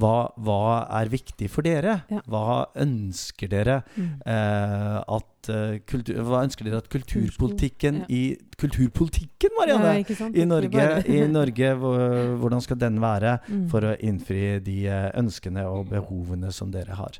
hva, 0.01 0.31
hva 0.41 0.61
er 1.01 1.11
viktig 1.13 1.49
for 1.53 1.67
dere? 1.67 2.01
Ja. 2.11 2.23
Hva 2.27 2.67
ønsker 2.81 3.51
dere 3.53 3.83
Mm. 3.97 4.11
eh, 4.27 5.01
at 5.17 5.49
eh, 5.51 5.79
kultur, 5.89 6.19
Hva 6.27 6.43
ønsker 6.45 6.65
dere 6.69 6.81
at 6.83 6.89
kulturpolitikken 6.93 8.03
Ja. 8.03 8.07
i 8.09 8.23
Kulturpolitikken, 8.61 9.55
Marianne! 9.57 10.05
Ja. 10.05 10.27
I 10.37 10.45
Norge, 10.45 10.83
i 11.09 11.21
Norge 11.33 11.71
hvordan 11.81 12.61
skal 12.61 12.77
den 12.83 12.99
være 13.01 13.39
Mm. 13.51 13.63
for 13.73 13.81
å 13.89 13.95
innfri 14.05 14.61
de 14.63 14.75
eh, 14.87 15.07
ønskene 15.19 15.65
og 15.67 15.89
behovene 15.91 16.53
som 16.53 16.71
dere 16.71 16.95
har? 16.99 17.17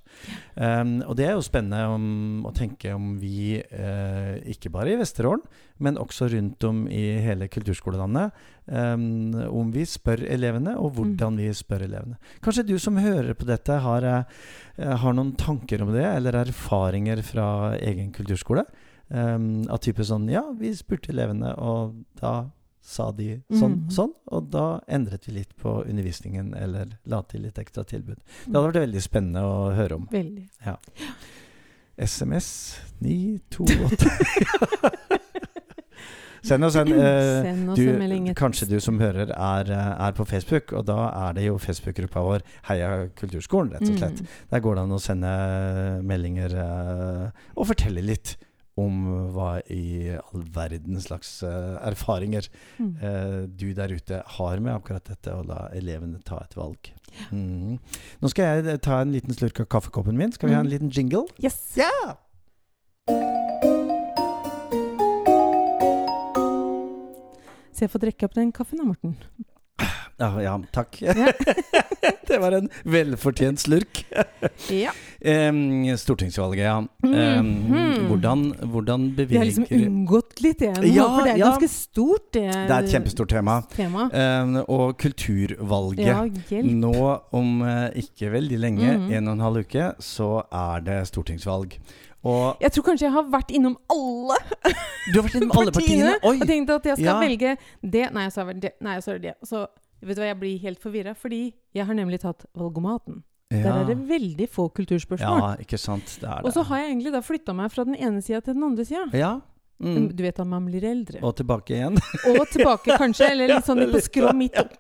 Um, 0.57 1.01
og 1.09 1.17
det 1.17 1.27
er 1.31 1.33
jo 1.39 1.43
spennende 1.47 1.81
om, 1.89 2.45
å 2.47 2.53
tenke 2.55 2.93
om 2.95 3.15
vi, 3.19 3.57
eh, 3.59 4.37
ikke 4.53 4.71
bare 4.71 4.93
i 4.93 4.99
Vesterålen, 5.01 5.43
men 5.81 5.97
også 5.97 6.29
rundt 6.31 6.63
om 6.69 6.85
i 6.93 7.07
hele 7.25 7.49
kulturskolelandet, 7.49 8.33
um, 8.69 9.33
om 9.49 9.71
vi 9.73 9.87
spør 9.89 10.23
elevene, 10.29 10.77
og 10.79 10.93
hvordan 10.99 11.41
vi 11.41 11.49
spør 11.57 11.87
elevene. 11.89 12.19
Kanskje 12.45 12.67
du 12.71 12.79
som 12.83 13.01
hører 13.01 13.35
på 13.39 13.49
dette, 13.49 13.81
har, 13.85 14.07
eh, 14.07 14.95
har 15.03 15.17
noen 15.17 15.35
tanker 15.39 15.83
om 15.83 15.93
det, 15.95 16.07
eller 16.07 16.39
erfaringer 16.45 17.23
fra 17.27 17.75
egen 17.79 18.15
kulturskole? 18.17 18.67
Um, 19.11 19.67
av 19.67 19.81
type 19.83 20.05
sånn 20.07 20.29
Ja, 20.31 20.45
vi 20.55 20.71
spurte 20.79 21.11
elevene, 21.11 21.51
og 21.59 21.97
da 22.21 22.53
sa 22.81 23.11
de 23.13 23.43
sånn, 23.51 23.75
mm. 23.75 23.91
sånn. 23.95 24.15
Og 24.31 24.49
da 24.53 24.81
endret 24.91 25.29
vi 25.29 25.37
litt 25.41 25.53
på 25.61 25.81
undervisningen, 25.83 26.55
eller 26.55 26.97
la 27.11 27.23
til 27.29 27.45
litt 27.47 27.59
ekstra 27.61 27.85
tilbud. 27.85 28.21
Det 28.23 28.55
hadde 28.55 28.71
vært 28.71 28.85
veldig 28.85 29.05
spennende 29.05 29.45
å 29.47 29.71
høre 29.77 30.01
om. 30.01 30.09
Veldig. 30.13 30.47
Ja. 30.67 30.77
SMS 32.01 32.51
928 33.03 35.17
Send 36.43 36.65
oss 36.65 36.77
en 36.81 36.89
uh, 36.93 36.99
Send 37.47 37.71
oss 37.71 37.79
du, 37.79 37.87
en 37.93 37.99
melding. 38.01 38.29
Kanskje 38.39 38.69
du 38.71 38.77
som 38.81 38.99
hører 39.03 39.31
er, 39.35 39.71
eh, 39.71 39.95
er 40.09 40.13
på 40.17 40.25
Facebook, 40.29 40.73
og 40.73 40.87
da 40.89 41.09
er 41.29 41.35
det 41.37 41.45
jo 41.49 41.59
Facebook-gruppa 41.61 42.23
vår 42.25 42.45
Heia 42.71 43.09
Kulturskolen, 43.19 43.73
rett 43.75 43.89
og 43.89 43.99
slett. 44.01 44.21
Mm. 44.25 44.37
Der 44.55 44.61
går 44.65 44.79
det 44.79 44.85
an 44.87 44.95
å 44.97 45.01
sende 45.03 45.33
meldinger 46.07 46.55
uh, 46.57 47.27
og 47.57 47.69
fortelle 47.73 48.03
litt 48.05 48.37
om 48.81 49.03
hva 49.35 49.59
i 49.69 50.09
all 50.15 50.45
verden 50.55 51.01
slags 51.03 51.43
uh, 51.45 51.77
erfaringer 51.85 52.47
Mm. 52.81 52.95
uh, 53.03 53.43
du 53.51 53.75
der 53.77 53.93
ute 53.93 54.23
har 54.39 54.61
med 54.65 54.73
akkurat 54.73 55.05
dette, 55.05 55.35
og 55.37 55.51
la 55.51 55.67
elevene 55.77 56.23
ta 56.25 56.39
et 56.47 56.57
valg. 56.57 56.93
Mm. 57.35 57.77
Nå 58.23 58.31
skal 58.33 58.63
jeg 58.63 58.81
ta 58.87 59.03
en 59.03 59.13
liten 59.13 59.37
slurk 59.37 59.61
av 59.61 59.69
kaffekoppen 59.77 60.17
min. 60.17 60.33
Skal 60.33 60.49
vi 60.49 60.55
ha 60.57 60.63
en 60.63 60.71
Mm. 60.71 60.73
liten 60.73 60.89
jingle? 60.97 61.27
Yes! 61.45 61.61
Ja! 61.77 61.91
Så 67.81 67.87
jeg 67.87 67.95
får 67.95 68.01
drikke 68.03 68.27
opp 68.29 68.35
den 68.37 68.51
kaffen 68.53 68.77
da, 68.77 68.85
Morten. 68.85 69.15
Ja, 70.21 70.27
ja 70.45 70.51
takk. 70.77 70.99
Ja. 71.01 71.15
det 72.29 72.37
var 72.43 72.53
en 72.53 72.67
velfortjent 72.85 73.63
slurk. 73.63 74.03
Ja. 74.69 74.91
Um, 75.25 75.87
stortingsvalget, 75.97 76.67
ja. 76.67 76.75
Em, 77.09 77.49
Mhm. 77.65 78.03
hvordan, 78.11 78.43
hvordan 78.75 79.07
Vi 79.17 79.39
har 79.39 79.47
liksom 79.49 79.65
unngått 79.73 80.43
litt 80.45 80.59
det 80.61 80.75
nå, 80.77 80.91
Ja, 80.93 81.07
for 81.09 81.25
det 81.25 81.33
er 81.33 81.41
ganske 81.47 81.71
stort. 81.73 82.27
Det, 82.37 82.45
Det 82.53 82.77
er 82.77 82.85
et 82.85 82.93
kjempestort 82.93 83.33
tema. 83.33 83.57
tema. 83.73 84.11
Um, 84.13 84.57
og 84.69 84.99
kulturvalget. 85.01 86.05
Ja, 86.05 86.27
hjelp. 86.53 86.69
Nå 86.85 86.95
om 87.33 87.63
uh, 87.65 87.89
ikke 87.97 88.29
veldig 88.37 88.61
lenge, 88.61 88.93
Mhm. 88.99 89.11
en 89.17 89.29
og 89.29 89.33
en 89.39 89.47
halv 89.49 89.65
uke, 89.65 89.95
så 90.05 90.45
er 90.53 90.81
det 90.85 91.01
stortingsvalg. 91.09 91.79
Og 92.25 92.57
Jeg 92.61 92.73
tror 92.73 92.85
kanskje 92.85 93.07
jeg 93.07 93.13
har 93.15 93.29
vært 93.33 93.51
innom 93.57 93.77
alle 93.89 94.37
du 95.11 95.17
har 95.17 95.25
vært 95.25 95.37
innom 95.41 95.55
alle 95.57 95.73
partiene! 95.73 96.17
Oi! 96.23 96.35
og 96.37 96.47
tenkt 96.47 96.71
at 96.75 96.85
jeg 96.91 96.97
skal 97.01 97.07
Ja. 97.15 97.21
velge 97.21 97.57
det. 97.83 98.13
Nei, 98.13 98.23
jeg 98.29 98.33
sa 98.33 98.45
det 98.45 98.61
det. 98.61 98.73
Nei, 98.85 98.97
så 99.01 99.03
sa 99.15 99.19
det. 99.19 99.35
Så 99.49 99.67
vet 100.03 100.17
du 100.17 100.21
hva, 100.23 100.27
jeg 100.29 100.39
blir 100.41 100.59
helt 100.61 100.81
forvirra, 100.83 101.15
fordi 101.17 101.55
jeg 101.75 101.87
har 101.87 101.95
nemlig 101.95 102.21
tatt 102.21 102.45
valgomaten. 102.57 103.23
Der 103.51 103.67
er 103.73 103.85
det 103.89 103.97
veldig 104.07 104.47
få 104.49 104.69
kulturspørsmål. 104.71 105.41
ja, 105.41 105.57
ikke 105.65 105.79
sant. 105.81 106.07
Det 106.21 106.29
er 106.29 106.37
det. 106.37 106.45
Og 106.47 106.53
så 106.55 106.63
har 106.69 106.79
jeg 106.85 106.93
egentlig 106.93 107.13
da 107.13 107.21
flytta 107.21 107.53
meg 107.57 107.73
fra 107.73 107.83
den 107.85 107.97
ene 107.97 108.23
sida 108.23 108.41
til 108.41 108.55
den 108.55 108.63
andre 108.63 108.85
sida. 108.85 109.09
Ja. 109.17 109.41
Mm. 109.81 110.09
Du 110.15 110.23
vet 110.23 110.39
at 110.39 110.47
man 110.47 110.67
blir 110.69 110.85
eldre. 110.85 111.23
Og 111.25 111.35
tilbake 111.37 111.73
igjen. 111.77 111.95
Og 112.35 112.43
tilbake, 112.53 112.97
kanskje. 113.01 113.31
Eller 113.33 113.49
litt 113.55 113.65
sånn 113.65 113.81
på 113.91 114.01
skrå 114.05 114.33
midt 114.43 114.59
opp 114.61 114.75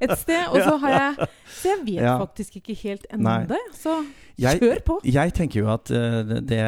et 0.00 0.16
sted. 0.18 0.48
Og 0.50 0.58
så 0.64 0.76
har 0.82 0.90
jeg 0.96 1.28
Så 1.60 1.68
jeg 1.74 1.84
vet 1.86 2.02
Ja. 2.02 2.16
faktisk 2.18 2.56
ikke 2.60 2.74
helt 2.82 3.06
ennå. 3.12 3.56
Så 3.78 3.94
Jeg- 4.40 4.58
kjør 4.60 4.78
på. 4.84 4.94
Jeg 5.04 5.32
tenker 5.36 5.60
jo 5.60 5.68
at 5.70 5.90
eh, 5.90 6.22
det, 6.40 6.60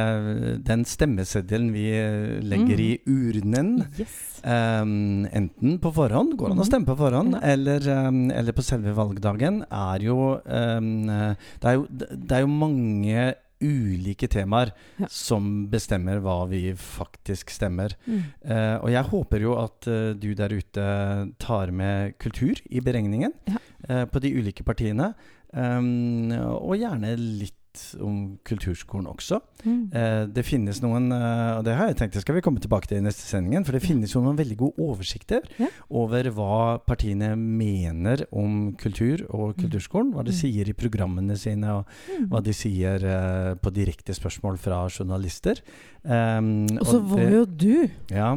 den 0.65 0.85
stemmeseddelen 0.85 1.73
vi 1.73 1.87
eh, 1.91 2.39
legger 2.43 2.77
Mm. 2.77 2.81
i 2.81 2.99
urnen 3.09 3.87
Yes. 3.99 4.19
Um, 4.45 5.25
enten 5.33 5.79
på 5.79 5.93
forhånd, 5.95 6.35
går 6.37 6.51
an 6.51 6.59
å 6.59 6.63
Mhm. 6.65 6.67
stemme 6.67 6.87
på 6.87 6.97
forhånd, 6.99 7.35
Ja. 7.35 7.41
eller, 7.53 8.09
um, 8.09 8.31
eller 8.31 8.53
på 8.53 8.63
selve 8.63 8.93
valgdagen, 8.95 9.63
er 9.71 9.99
jo 10.03 10.41
um, 10.45 11.07
det, 11.07 11.65
er 11.65 11.75
jo 11.75 11.87
det 11.91 12.33
er 12.33 12.41
jo 12.41 12.47
mange 12.49 13.35
ulike 13.63 14.29
temaer 14.29 14.73
Ja. 14.99 15.07
som 15.09 15.69
bestemmer 15.71 16.21
hva 16.21 16.49
vi 16.51 16.73
faktisk 16.75 17.51
stemmer. 17.55 17.95
Mm. 18.07 18.23
Eh, 18.45 18.77
og 18.83 18.91
jeg 18.91 19.05
håper 19.13 19.41
jo 19.47 19.55
at 19.63 19.87
eh, 19.89 20.13
du 20.19 20.35
der 20.35 20.53
ute 20.53 20.87
tar 21.39 21.71
med 21.73 22.19
kultur 22.19 22.59
i 22.71 22.81
beregningen 22.81 23.33
Ja. 23.49 23.59
eh, 23.89 24.05
på 24.07 24.21
de 24.21 24.35
ulike 24.35 24.65
partiene. 24.67 25.15
Um, 25.53 26.31
og 26.33 26.79
gjerne 26.81 27.11
litt 27.19 27.59
om 28.01 28.39
kulturskolen 28.45 29.07
også. 29.11 29.41
Mm. 29.65 29.93
Eh, 29.95 30.27
det 30.27 30.45
finnes 30.45 30.81
noen, 30.83 31.11
eh, 31.13 31.57
og 31.59 31.65
det 31.65 31.75
har 31.79 31.87
jeg 31.89 31.97
tenkt 32.01 32.15
det 32.15 32.23
skal 32.25 32.35
vi 32.37 32.43
komme 32.45 32.61
tilbake 32.63 32.87
til 32.91 32.99
i 32.99 33.05
neste 33.05 33.23
sendingen, 33.27 33.65
for 33.65 33.73
det 33.73 33.83
finnes 33.85 34.13
jo 34.15 34.21
noen 34.25 34.37
veldig 34.39 34.57
gode 34.61 34.75
oversikter 34.79 35.43
Ja. 35.59 35.69
over 35.91 36.25
hva 36.31 36.79
partiene 36.87 37.37
mener 37.39 38.27
om 38.33 38.73
kultur 38.75 39.25
og 39.31 39.57
Mm. 39.57 39.63
kulturskolen. 39.65 40.13
Hva 40.15 40.25
de 40.25 40.33
Mm. 40.33 40.41
sier 40.41 40.69
i 40.69 40.73
programmene 40.73 41.37
sine, 41.39 41.65
og 41.79 41.85
Mm. 42.09 42.29
hva 42.31 42.43
de 42.43 42.53
sier 42.53 42.97
eh, 43.05 43.55
på 43.55 43.71
direkte 43.73 44.13
spørsmål 44.15 44.59
fra 44.59 44.89
journalister. 44.89 45.61
Um, 46.05 46.67
Og 46.79 46.87
så 46.87 47.01
var 47.03 47.31
jo 47.31 47.45
du 47.47 47.89
Ja. 48.11 48.37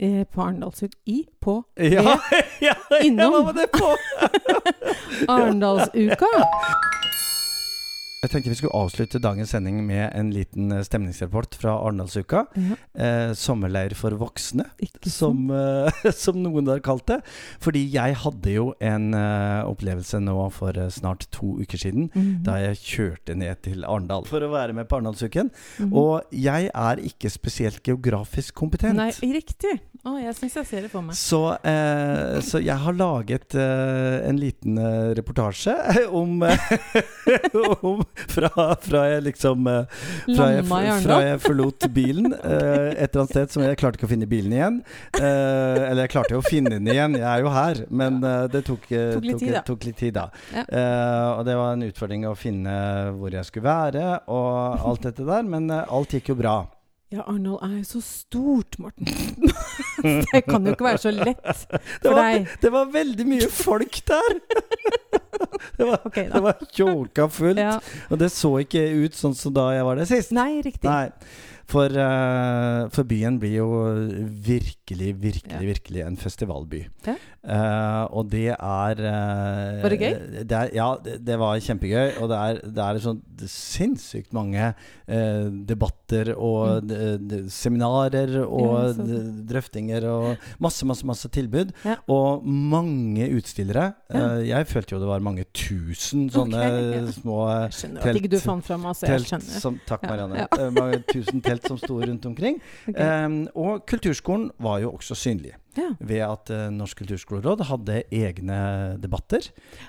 eh, 0.00 0.24
på 0.24 0.42
Arendalsuka 0.42 0.96
i 1.06 1.26
på 1.40 1.64
Ja, 1.78 2.02
ja, 2.60 2.74
ja, 2.90 2.98
Innom. 3.02 3.32
Arendalsuka. 5.28 6.26
Jeg 8.22 8.30
tenkte 8.30 8.50
vi 8.52 8.54
skulle 8.54 8.78
avslutte 8.78 9.18
dagens 9.18 9.50
sending 9.50 9.80
med 9.82 10.04
en 10.14 10.28
liten 10.30 10.68
eh, 10.70 10.84
stemningsrapport 10.86 11.56
fra 11.58 11.74
Arendalsuka. 11.82 12.44
Ja, 12.54 12.78
Eh, 12.92 13.32
sommerleir 13.34 13.94
for 13.96 14.12
voksne. 14.20 14.66
som, 15.08 15.48
eh, 15.50 16.10
som 16.12 16.36
noen 16.42 16.68
har 16.68 16.78
kalt 16.84 17.06
det. 17.08 17.16
Fordi 17.58 17.80
jeg 17.90 18.14
hadde 18.20 18.52
jo 18.52 18.66
en 18.84 19.14
eh, 19.16 19.64
opplevelse 19.66 20.20
nå 20.22 20.36
for 20.52 20.76
eh, 20.78 20.90
snart 20.92 21.24
to 21.32 21.56
uker 21.64 21.80
siden. 21.80 22.10
Mhm. 22.14 22.42
Da 22.46 22.58
jeg 22.60 22.76
kjørte 22.78 23.34
ned 23.34 23.62
til 23.64 23.82
Arendal 23.88 24.28
for 24.28 24.44
å 24.44 24.52
være 24.52 24.76
med 24.76 24.86
på 24.90 25.00
Arendalsuken. 25.00 25.50
Mhm. 25.80 25.90
Og 25.96 26.22
jeg 26.30 26.68
er 26.70 27.02
ikke 27.02 27.32
spesielt 27.32 27.82
geografisk 27.82 28.54
kompetent. 28.54 29.00
Nei, 29.00 29.10
riktig. 29.34 29.80
Å, 30.04 30.14
jeg 30.20 30.34
syns 30.36 30.54
jeg 30.60 30.66
ser 30.68 30.86
det 30.86 30.92
for 30.92 31.02
meg. 31.08 31.16
Så, 31.18 31.40
eh, 31.64 32.38
så 32.44 32.60
jeg 32.62 32.76
har 32.84 32.92
laget 32.92 33.54
en 33.56 34.38
liten 34.38 34.78
reportasje 35.16 35.74
om, 36.22 36.42
om 37.82 38.04
fra, 38.34 38.50
fra 38.82 39.02
jeg 39.10 39.24
liksom 39.28 39.66
eh, 39.70 40.02
fra 40.36 40.48
jeg, 40.54 40.66
fra 41.04 41.18
jeg 41.24 41.40
forlot 41.44 41.86
bilen 41.94 42.32
eh, 42.32 42.90
et 42.92 43.08
eller 43.08 43.22
annet 43.22 43.32
sted 43.34 43.54
som 43.54 43.64
jeg 43.64 43.78
klarte 43.80 44.00
ikke 44.00 44.08
å 44.08 44.12
finne 44.12 44.28
bilen 44.30 44.56
igjen. 44.56 44.76
Eh, 45.18 45.80
eller 45.88 46.04
jeg 46.04 46.12
klarte 46.14 46.36
jo 46.36 46.42
å 46.42 46.46
finne 46.46 46.74
den 46.76 46.90
igjen, 46.92 47.16
jeg 47.20 47.28
er 47.28 47.44
jo 47.46 47.54
her. 47.54 47.82
Men 47.90 48.20
det 48.22 48.64
tok, 48.68 48.84
Tok 48.90 49.26
litt 49.26 49.40
tid, 49.42 49.54
da. 49.56 49.64
tok 49.66 49.88
litt 49.88 49.98
tid, 50.00 50.14
da. 50.18 50.28
Ja. 50.54 50.66
Og 51.38 51.42
det 51.48 51.56
var 51.58 51.74
en 51.76 51.86
utfordring 51.88 52.26
å 52.28 52.36
finne 52.38 52.76
hvor 53.16 53.34
jeg 53.34 53.48
skulle 53.48 53.68
være, 53.68 54.06
og 54.32 54.86
alt 54.92 55.08
dette 55.08 55.26
der. 55.28 55.44
Men 55.46 55.70
alt 55.72 56.14
gikk 56.16 56.32
jo 56.32 56.38
bra. 56.38 56.56
Ja, 57.12 57.26
Arnold 57.28 57.60
er 57.60 57.74
jo 57.76 57.84
så 57.84 58.00
stort, 58.00 58.78
Morten. 58.80 59.04
det 60.32 60.40
kan 60.46 60.64
jo 60.64 60.72
ikke 60.72 60.86
være 60.86 61.00
så 61.02 61.10
lett 61.12 61.42
Det 61.44 61.80
for 62.06 62.16
var, 62.16 62.30
deg. 62.38 62.54
det 62.62 62.70
var 62.72 62.88
veldig 62.94 63.26
mye 63.28 63.48
folk 63.52 63.98
der! 64.08 64.40
det 65.78 65.86
var, 65.88 66.02
okay, 66.08 66.28
det 66.32 66.42
var 66.44 66.66
tjåka 66.72 67.28
fullt. 67.32 67.62
Ja. 67.62 67.78
Og 68.10 68.20
det 68.22 68.32
så 68.34 68.56
ikke 68.64 68.84
ut 69.04 69.16
sånn 69.18 69.34
som 69.38 69.54
da 69.56 69.70
jeg 69.76 69.88
var 69.88 70.00
der 70.00 70.10
sist. 70.10 70.34
Nei, 70.36 70.60
riktig. 70.64 70.86
Nei. 70.88 71.10
For, 71.72 71.88
uh, 71.88 72.88
for 72.92 73.06
byen 73.08 73.38
blir 73.40 73.54
jo 73.62 73.68
virkelig, 74.44 75.12
virkelig, 75.22 75.54
Ja. 75.54 75.60
virkelig 75.64 76.02
en 76.04 76.18
festivalby. 76.20 76.82
Ja. 77.06 77.14
Uh, 77.42 78.04
og 78.18 78.28
det 78.30 78.50
er 78.52 79.00
uh, 79.00 79.78
Var 79.82 79.94
det 79.94 79.98
gøy? 80.02 80.12
Det 80.42 80.58
er, 80.58 80.68
ja, 80.76 80.88
det, 81.04 81.16
det 81.26 81.38
var 81.40 81.62
kjempegøy. 81.64 82.18
Og 82.20 82.28
det 82.28 82.40
er, 82.42 82.60
det 82.76 82.84
er 82.88 83.00
sånn 83.06 83.22
sinnssykt 83.48 84.34
mange 84.36 84.68
eh, 84.68 85.48
debatter 86.12 86.34
og 86.36 86.82
Mm. 86.82 87.48
seminarer 87.50 88.32
og 88.44 88.96
Ja, 88.96 89.18
drøftinger 89.48 90.04
og 90.08 90.36
masse, 90.60 90.84
masse, 90.86 91.04
masse 91.06 91.28
tilbud. 91.28 91.72
Ja. 91.84 91.96
Og 92.08 92.44
mange 92.44 93.28
utstillere. 93.36 93.94
Ja. 94.12 94.38
Eh, 94.38 94.48
jeg 94.48 94.66
følte 94.66 94.94
jo 94.94 95.00
det 95.00 95.08
var 95.08 95.20
mange 95.20 95.44
tusen 95.52 96.28
sånne 96.30 96.58
okay, 96.58 97.12
små 97.12 97.38
eh, 97.48 97.62
Jeg 97.68 97.72
skjønner 97.78 98.06
at 98.06 98.16
ikke 98.20 98.30
du 98.30 98.38
fant 98.40 98.64
fram, 98.64 98.86
altså. 98.86 99.06
Jeg 99.06 99.18
telt 99.18 99.28
skjønner. 99.32 99.60
som, 99.60 99.80
Takk, 99.86 100.02
Marianne. 100.08 100.46
Eh, 100.58 100.70
mange 100.70 101.02
tusen 101.12 101.40
telt 101.42 101.66
som 101.66 101.78
sto 101.78 102.00
rundt 102.00 102.26
omkring. 102.26 102.60
Okay. 102.92 103.24
Um, 103.24 103.48
og 103.54 103.86
kulturskolen 103.86 104.50
var 104.60 104.80
jo 104.82 104.90
også 104.92 105.14
synlig. 105.16 105.52
Ja. 105.76 105.88
ved 106.04 106.20
at 106.26 106.50
uh, 106.52 106.66
Norsk 106.74 106.98
kulturskoleråd 107.00 107.62
hadde 107.70 108.02
egne 108.12 108.58
debatter 109.00 109.46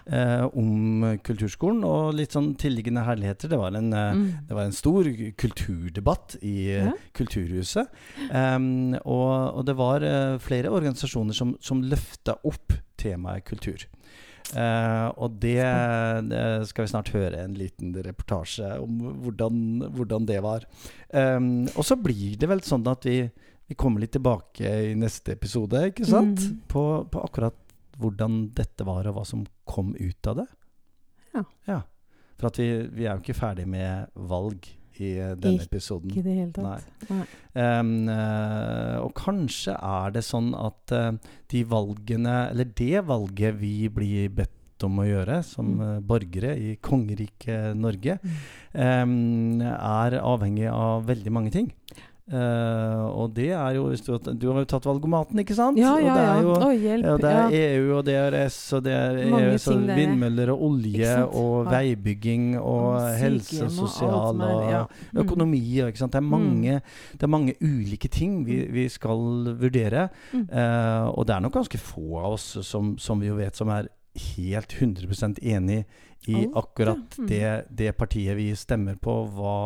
uh, 0.07 0.45
om 0.55 1.17
kulturskolen 1.27 1.81
og 1.87 2.13
litt 2.15 2.31
sånn 2.35 2.53
tilliggende 2.59 3.03
herligheter. 3.03 3.51
Det 3.51 3.59
var 3.59 3.75
en, 3.75 3.89
uh, 3.93 4.13
Mm. 4.13 4.47
det 4.47 4.55
var 4.55 4.63
en 4.69 4.75
stor 4.77 5.03
kulturdebatt 5.37 6.37
i 6.41 6.55
Ja. 6.77 6.91
Kulturhuset. 7.13 7.87
Um, 8.31 8.93
og, 9.03 9.57
og 9.59 9.65
det 9.67 9.75
var 9.77 10.05
flere 10.39 10.71
organisasjoner 10.71 11.33
som, 11.35 11.55
som 11.61 11.81
løfta 11.83 12.37
opp 12.47 12.73
temaet 12.97 13.43
kultur. 13.45 13.83
Uh, 14.53 15.07
og 15.17 15.37
det, 15.41 15.63
det 16.29 16.41
skal 16.69 16.85
vi 16.85 16.91
snart 16.91 17.09
høre 17.15 17.39
en 17.45 17.55
liten 17.57 17.93
reportasje 18.05 18.67
om 18.83 18.99
hvordan, 19.23 19.61
hvordan 19.95 20.27
det 20.29 20.41
var. 20.43 20.65
Um, 21.15 21.65
og 21.73 21.85
så 21.87 21.95
blir 21.97 22.35
det 22.37 22.49
vel 22.51 22.61
sånn 22.65 22.85
at 22.91 23.07
vi, 23.07 23.23
vi 23.73 23.77
kommer 23.79 24.03
litt 24.03 24.13
tilbake 24.13 24.69
i 24.91 24.93
neste 24.93 25.33
episode, 25.33 25.79
ikke 25.89 26.05
sant? 26.05 26.37
Mm. 26.45 26.59
På, 26.69 26.83
på 27.09 27.23
akkurat 27.25 27.57
hvordan 27.97 28.51
dette 28.53 28.85
var, 28.85 29.07
og 29.09 29.17
hva 29.17 29.23
som 29.25 29.41
kom 29.69 29.95
ut 29.97 30.29
av 30.29 30.43
det. 30.43 30.47
Ja. 31.65 31.79
For 32.37 32.49
at 32.51 32.59
vi, 32.61 32.67
vi 32.93 33.05
er 33.07 33.15
jo 33.17 33.23
ikke 33.23 33.37
ferdig 33.37 33.65
med 33.69 34.13
valg 34.29 34.67
i 35.01 35.15
eh, 35.17 35.33
denne 35.41 35.57
Ikke 35.63 35.71
episoden. 35.71 36.11
Ikke 36.11 36.21
i 36.21 36.25
det 36.27 36.35
hele 36.37 36.53
tatt. 36.53 37.05
Nei. 37.09 37.23
Em, 37.63 37.93
eh, 38.13 38.97
og 39.01 39.13
kanskje 39.17 39.73
er 39.73 40.13
det 40.13 40.21
sånn 40.27 40.51
at 40.57 40.93
eh, 40.93 41.11
de 41.53 41.63
valgene, 41.69 42.35
eller 42.51 42.69
det 42.77 43.01
valget 43.09 43.57
vi 43.61 43.75
blir 43.93 44.29
bedt 44.37 44.85
om 44.85 44.99
å 45.01 45.07
gjøre 45.07 45.39
som 45.47 45.73
Mm. 45.79 46.05
borgere 46.05 46.53
i 46.59 46.75
kongeriket 46.83 47.73
Norge, 47.79 48.19
em, 48.73 49.61
er 49.63 50.17
avhengig 50.19 50.67
av 50.69 51.05
veldig 51.07 51.31
mange 51.33 51.53
ting. 51.55 51.71
Eh, 52.23 52.99
og 53.19 53.33
det 53.35 53.49
er 53.51 53.73
jo 53.75 53.89
du, 53.91 54.13
du 54.39 54.45
har 54.53 54.61
jo 54.61 54.67
tatt 54.71 54.85
valgomaten, 54.87 55.41
ikke 55.43 55.57
sant? 55.57 55.75
Ja, 55.77 55.89
og 55.97 56.05
ja, 56.05 56.13
det 56.15 56.23
er 56.23 56.45
jo 56.45 56.53
oh, 56.55 56.69
hjelp. 56.71 57.03
ja, 57.09 57.15
det 57.19 57.31
er 57.33 57.41
ja. 57.51 57.71
EU 57.73 57.97
og 57.97 58.05
DRS 58.07 58.59
og 58.77 58.83
det 58.85 58.93
er 58.95 59.17
EU, 59.25 59.41
og 59.51 59.89
vindmøller 59.97 60.53
og 60.53 60.63
olje 60.69 61.17
og 61.25 61.65
Ja. 61.67 61.73
veibygging 61.73 62.45
og, 62.61 62.85
Og 62.93 63.09
helse 63.19 63.59
og 63.65 63.67
og 63.67 63.75
sosial 63.75 64.39
er- 64.39 64.53
og 64.53 64.71
ja. 64.71 64.83
Mm. 65.11 65.19
økonomi. 65.25 65.79
og? 65.83 65.91
Det, 65.93 66.15
er 66.15 66.21
mange, 66.21 66.79
det 67.11 67.23
er 67.23 67.27
mange 67.27 67.55
ulike 67.61 68.07
ting 68.07 68.45
vi, 68.47 68.61
vi 68.71 68.87
skal 68.87 69.53
vurdere. 69.59 70.07
Mm. 70.31 70.47
Uh, 70.47 71.11
og 71.17 71.27
det 71.27 71.35
er 71.35 71.43
nok 71.43 71.53
ganske 71.59 71.77
få 71.77 72.23
av 72.23 72.33
oss 72.37 72.57
som, 72.63 72.95
som 72.97 73.19
vi 73.19 73.27
jo 73.27 73.35
vet 73.35 73.55
som 73.55 73.67
er 73.67 73.91
helt 74.37 74.69
100% 74.79 75.39
enig 75.41 75.83
i 76.27 76.45
akkurat. 76.55 77.17
Mm. 77.17 77.27
det, 77.27 77.65
det 77.69 77.91
partiet 77.97 78.37
vi 78.37 78.49
stemmer 78.55 78.95
på, 79.01 79.15
hva, 79.35 79.57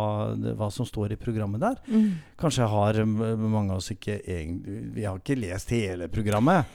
hva 0.58 0.70
som 0.74 0.88
står 0.88 1.14
i 1.14 1.20
programmet 1.22 1.62
der. 1.62 1.80
Mm. 1.88 2.10
Kanskje 2.40 2.70
har 2.72 3.02
mange 3.06 3.74
av 3.74 3.82
oss 3.82 3.92
ikke 3.94 4.20
egentlig 4.22 4.78
Vi 4.98 5.06
har 5.06 5.20
ikke 5.20 5.38
lest 5.40 5.74
hele 5.76 6.08
programmet. 6.12 6.66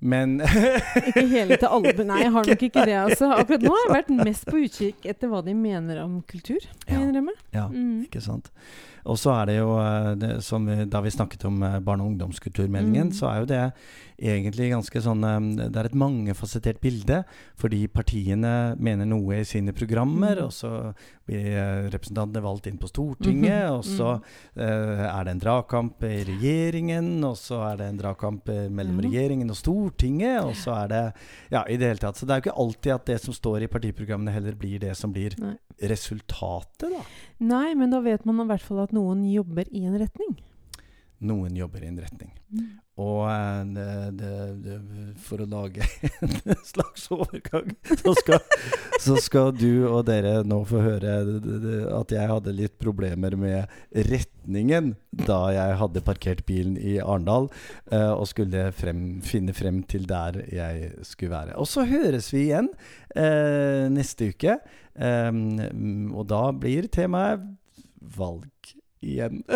Men 0.00 0.38
Ikke 0.40 1.24
hele 1.28 1.56
til 1.58 1.66
alle 1.68 2.04
Nei, 2.06 2.20
jeg 2.22 2.32
har 2.32 2.44
nok 2.46 2.62
ikke 2.68 2.84
det. 2.86 2.94
Altså. 3.02 3.32
Akkurat 3.34 3.64
nå 3.66 3.72
har 3.74 3.86
jeg 3.88 3.94
vært 3.96 4.12
mest 4.24 4.46
på 4.46 4.60
utkikk 4.62 5.08
etter 5.10 5.28
hva 5.32 5.42
de 5.44 5.54
mener 5.58 6.02
om 6.04 6.20
kultur. 6.22 6.60
Ja. 6.88 7.00
Ja, 7.52 7.68
Mm. 7.68 8.04
ikke 8.06 8.20
sant. 8.22 8.50
Og 9.08 9.16
så 9.16 9.30
er 9.40 9.46
det 9.46 9.54
jo, 9.58 9.70
eh, 9.80 10.14
det, 10.20 10.42
som 10.44 10.66
vi, 10.66 10.84
da 10.84 11.00
vi 11.00 11.08
snakket 11.10 11.44
om 11.48 11.62
eh, 11.62 11.78
barne- 11.80 12.02
og 12.04 12.10
ungdomskulturmeldingen, 12.12 13.08
Mm. 13.08 13.14
så 13.14 13.30
er 13.32 13.38
jo 13.40 13.46
det 13.46 13.72
egentlig 14.20 14.70
ganske 14.72 15.00
sånn 15.00 15.22
eh, 15.24 15.68
Det 15.70 15.76
er 15.76 15.84
et 15.86 15.94
mangefasettert 15.94 16.80
bilde, 16.80 17.24
fordi 17.56 17.86
partiene 17.88 18.76
mener 18.78 19.06
noe 19.06 19.40
i 19.40 19.44
sine 19.44 19.72
programmer, 19.72 20.36
Mm. 20.36 20.44
og 20.44 20.50
så 20.52 20.94
blir 21.26 21.90
representantene 21.90 22.42
valgt 22.42 22.66
inn 22.66 22.76
på 22.78 22.88
Stortinget, 22.88 23.64
Mhm. 23.64 23.72
og 23.78 23.84
så 23.84 24.20
eh, 24.56 25.06
er 25.08 25.24
det 25.24 25.30
en 25.30 25.40
dragkamp 25.40 26.02
i 26.02 26.24
regjeringen, 26.24 27.24
og 27.24 27.36
så 27.36 27.72
er 27.72 27.76
det 27.78 27.86
en 27.88 27.98
dragkamp 27.98 28.44
mellom 28.70 29.00
regjeringen 29.00 29.48
og 29.50 29.56
Stortinget, 29.56 29.87
og 30.44 30.54
så 30.56 30.74
er 30.84 30.88
det 30.92 31.02
Ja, 31.50 31.64
i 31.68 31.76
det 31.76 31.92
hele 31.92 32.02
tatt. 32.02 32.16
Så 32.16 32.26
det 32.26 32.34
er 32.34 32.40
jo 32.40 32.46
ikke 32.48 32.60
alltid 32.64 32.92
at 32.94 33.06
det 33.06 33.20
som 33.22 33.34
står 33.36 33.64
i 33.64 33.70
partiprogrammene, 33.72 34.32
heller 34.34 34.54
blir 34.58 34.78
det 34.82 34.96
som 34.96 35.12
blir 35.12 35.34
Nei. 35.40 35.54
resultatet, 35.80 36.90
da. 36.92 37.02
Nei, 37.40 37.74
men 37.74 37.90
da 37.90 38.00
vet 38.04 38.24
man 38.28 38.42
i 38.44 38.48
hvert 38.50 38.64
fall 38.64 38.82
at 38.84 38.92
noen 38.96 39.24
jobber 39.30 39.68
i 39.70 39.84
en 39.88 39.98
retning. 40.00 40.36
Noen 41.18 41.56
jobber 41.58 41.82
i 41.82 41.88
en 41.90 41.98
retning. 41.98 42.30
Mm. 42.54 42.66
Og 42.98 43.24
eh, 43.30 43.62
det, 43.74 43.88
det, 44.18 44.30
det, 44.64 44.76
for 45.22 45.42
å 45.42 45.46
lage 45.50 45.86
en 46.24 46.62
slags 46.66 47.06
overgang, 47.14 47.70
så 48.02 48.14
skal, 48.18 48.40
så 49.02 49.18
skal 49.22 49.52
du 49.54 49.86
og 49.86 50.04
dere 50.08 50.40
nå 50.46 50.60
få 50.66 50.82
høre 50.82 51.18
at 51.94 52.14
jeg 52.14 52.30
hadde 52.32 52.56
litt 52.56 52.74
problemer 52.82 53.34
med 53.38 53.70
retningen 54.08 54.96
da 55.10 55.40
jeg 55.54 55.78
hadde 55.82 56.04
parkert 56.06 56.42
bilen 56.48 56.74
i 56.78 56.96
Arendal 57.02 57.48
eh, 57.90 58.12
og 58.12 58.26
skulle 58.30 58.68
frem, 58.74 59.04
finne 59.26 59.54
frem 59.54 59.82
til 59.90 60.06
der 60.10 60.42
jeg 60.50 60.90
skulle 61.06 61.34
være. 61.34 61.58
Og 61.58 61.70
så 61.70 61.86
høres 61.86 62.32
vi 62.34 62.48
igjen 62.48 62.72
eh, 63.14 63.86
neste 63.94 64.32
uke, 64.34 64.60
og 64.98 66.22
da 66.26 66.40
blir 66.58 66.88
temaet 66.90 67.44
valg 68.18 68.72
igjen. 69.00 69.42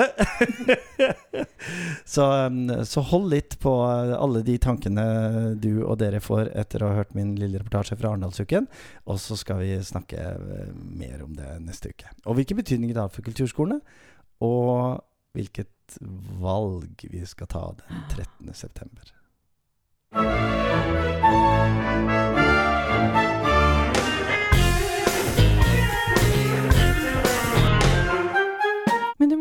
så, 2.05 2.47
um, 2.47 2.85
så 2.85 3.01
hold 3.13 3.31
litt 3.33 3.59
på 3.63 3.75
alle 3.83 4.43
de 4.47 4.59
tankene 4.63 5.05
du 5.63 5.83
og 5.83 5.99
dere 6.03 6.23
får 6.23 6.53
etter 6.59 6.83
å 6.83 6.93
ha 6.93 7.01
hørt 7.01 7.17
min 7.19 7.35
lille 7.39 7.61
reportasje 7.61 7.99
fra 8.01 8.13
Arendalsuken. 8.13 8.69
Og 9.07 9.21
så 9.23 9.39
skal 9.41 9.63
vi 9.63 9.75
snakke 9.85 10.23
eh, 10.23 10.75
mer 10.75 11.25
om 11.27 11.35
det 11.39 11.57
neste 11.65 11.95
uke. 11.95 12.13
Og 12.27 12.39
hvilken 12.39 12.63
betydning 12.63 12.95
det 12.95 13.03
har 13.03 13.13
for 13.13 13.27
kulturskolene. 13.27 13.83
Og 14.43 15.03
hvilket 15.37 15.99
valg 16.43 17.07
vi 17.11 17.25
skal 17.27 17.51
ta 17.51 17.67
den 17.81 18.07
13. 18.13 18.55
september. 18.55 19.13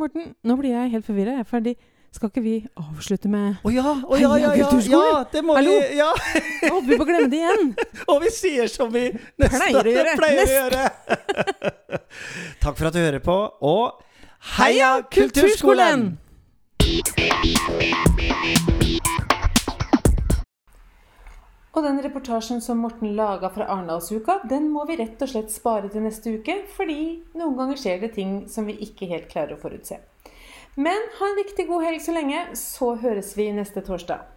Morten, 0.02 0.32
nå 0.42 0.56
blir 0.58 0.74
jeg 0.74 0.94
helt 0.96 1.06
forvirra. 1.06 1.38
Jeg 1.38 1.48
er. 1.52 1.76
Skal 2.12 2.28
ikke 2.28 2.42
vi 2.44 2.54
avslutte 2.76 3.30
med 3.32 3.62
Å 3.64 3.72
ja, 3.72 3.84
å 4.04 4.18
ja, 4.20 4.32
Heia 4.34 4.50
ja, 4.52 4.66
ja, 4.68 4.80
ja, 4.92 5.20
det 5.32 5.44
må 5.48 5.56
Hallo! 5.56 5.78
vi 5.80 5.96
Ja, 5.96 6.10
Jeg 6.60 6.72
håper 6.74 6.90
vi 6.90 6.98
å 7.00 7.06
glemme 7.08 7.30
det 7.32 7.40
igjen! 7.40 7.70
og 8.12 8.20
vi 8.26 8.32
sier 8.36 8.68
som 8.68 8.92
vi 8.92 9.06
nesten 9.40 9.62
Pleier 9.62 9.88
å 9.88 9.94
gjøre. 9.96 10.16
pleier 10.20 10.44
å 10.44 10.58
gjøre. 10.58 10.84
Takk 12.66 12.76
for 12.82 12.90
at 12.90 12.98
du 12.98 13.00
hører 13.00 13.24
på, 13.24 13.38
og 13.64 14.04
heia 14.58 14.92
Kulturskolen! 15.08 16.10
Og 21.72 21.86
den 21.86 22.02
reportasjen 22.04 22.60
som 22.64 22.82
Morten 22.84 23.14
laga 23.16 23.50
fra 23.54 23.70
Arendalsuka, 23.72 24.42
den 24.52 24.68
må 24.74 24.84
vi 24.90 24.98
rett 25.00 25.22
og 25.24 25.32
slett 25.32 25.54
spare 25.54 25.88
til 25.92 26.04
neste 26.04 26.34
uke, 26.36 26.58
fordi 26.76 27.22
noen 27.40 27.56
ganger 27.60 27.80
skjer 27.80 28.02
det 28.04 28.12
ting 28.18 28.42
som 28.52 28.68
vi 28.68 28.76
ikke 28.84 29.08
helt 29.12 29.30
klarer 29.32 29.56
å 29.56 29.62
forutse. 29.62 30.02
Men 30.76 31.08
ha 31.20 31.30
en 31.30 31.40
riktig 31.40 31.70
god 31.72 31.88
helg 31.88 32.04
så 32.04 32.16
lenge, 32.16 32.44
så 32.60 32.96
høres 33.00 33.36
vi 33.40 33.52
neste 33.56 33.84
torsdag. 33.88 34.28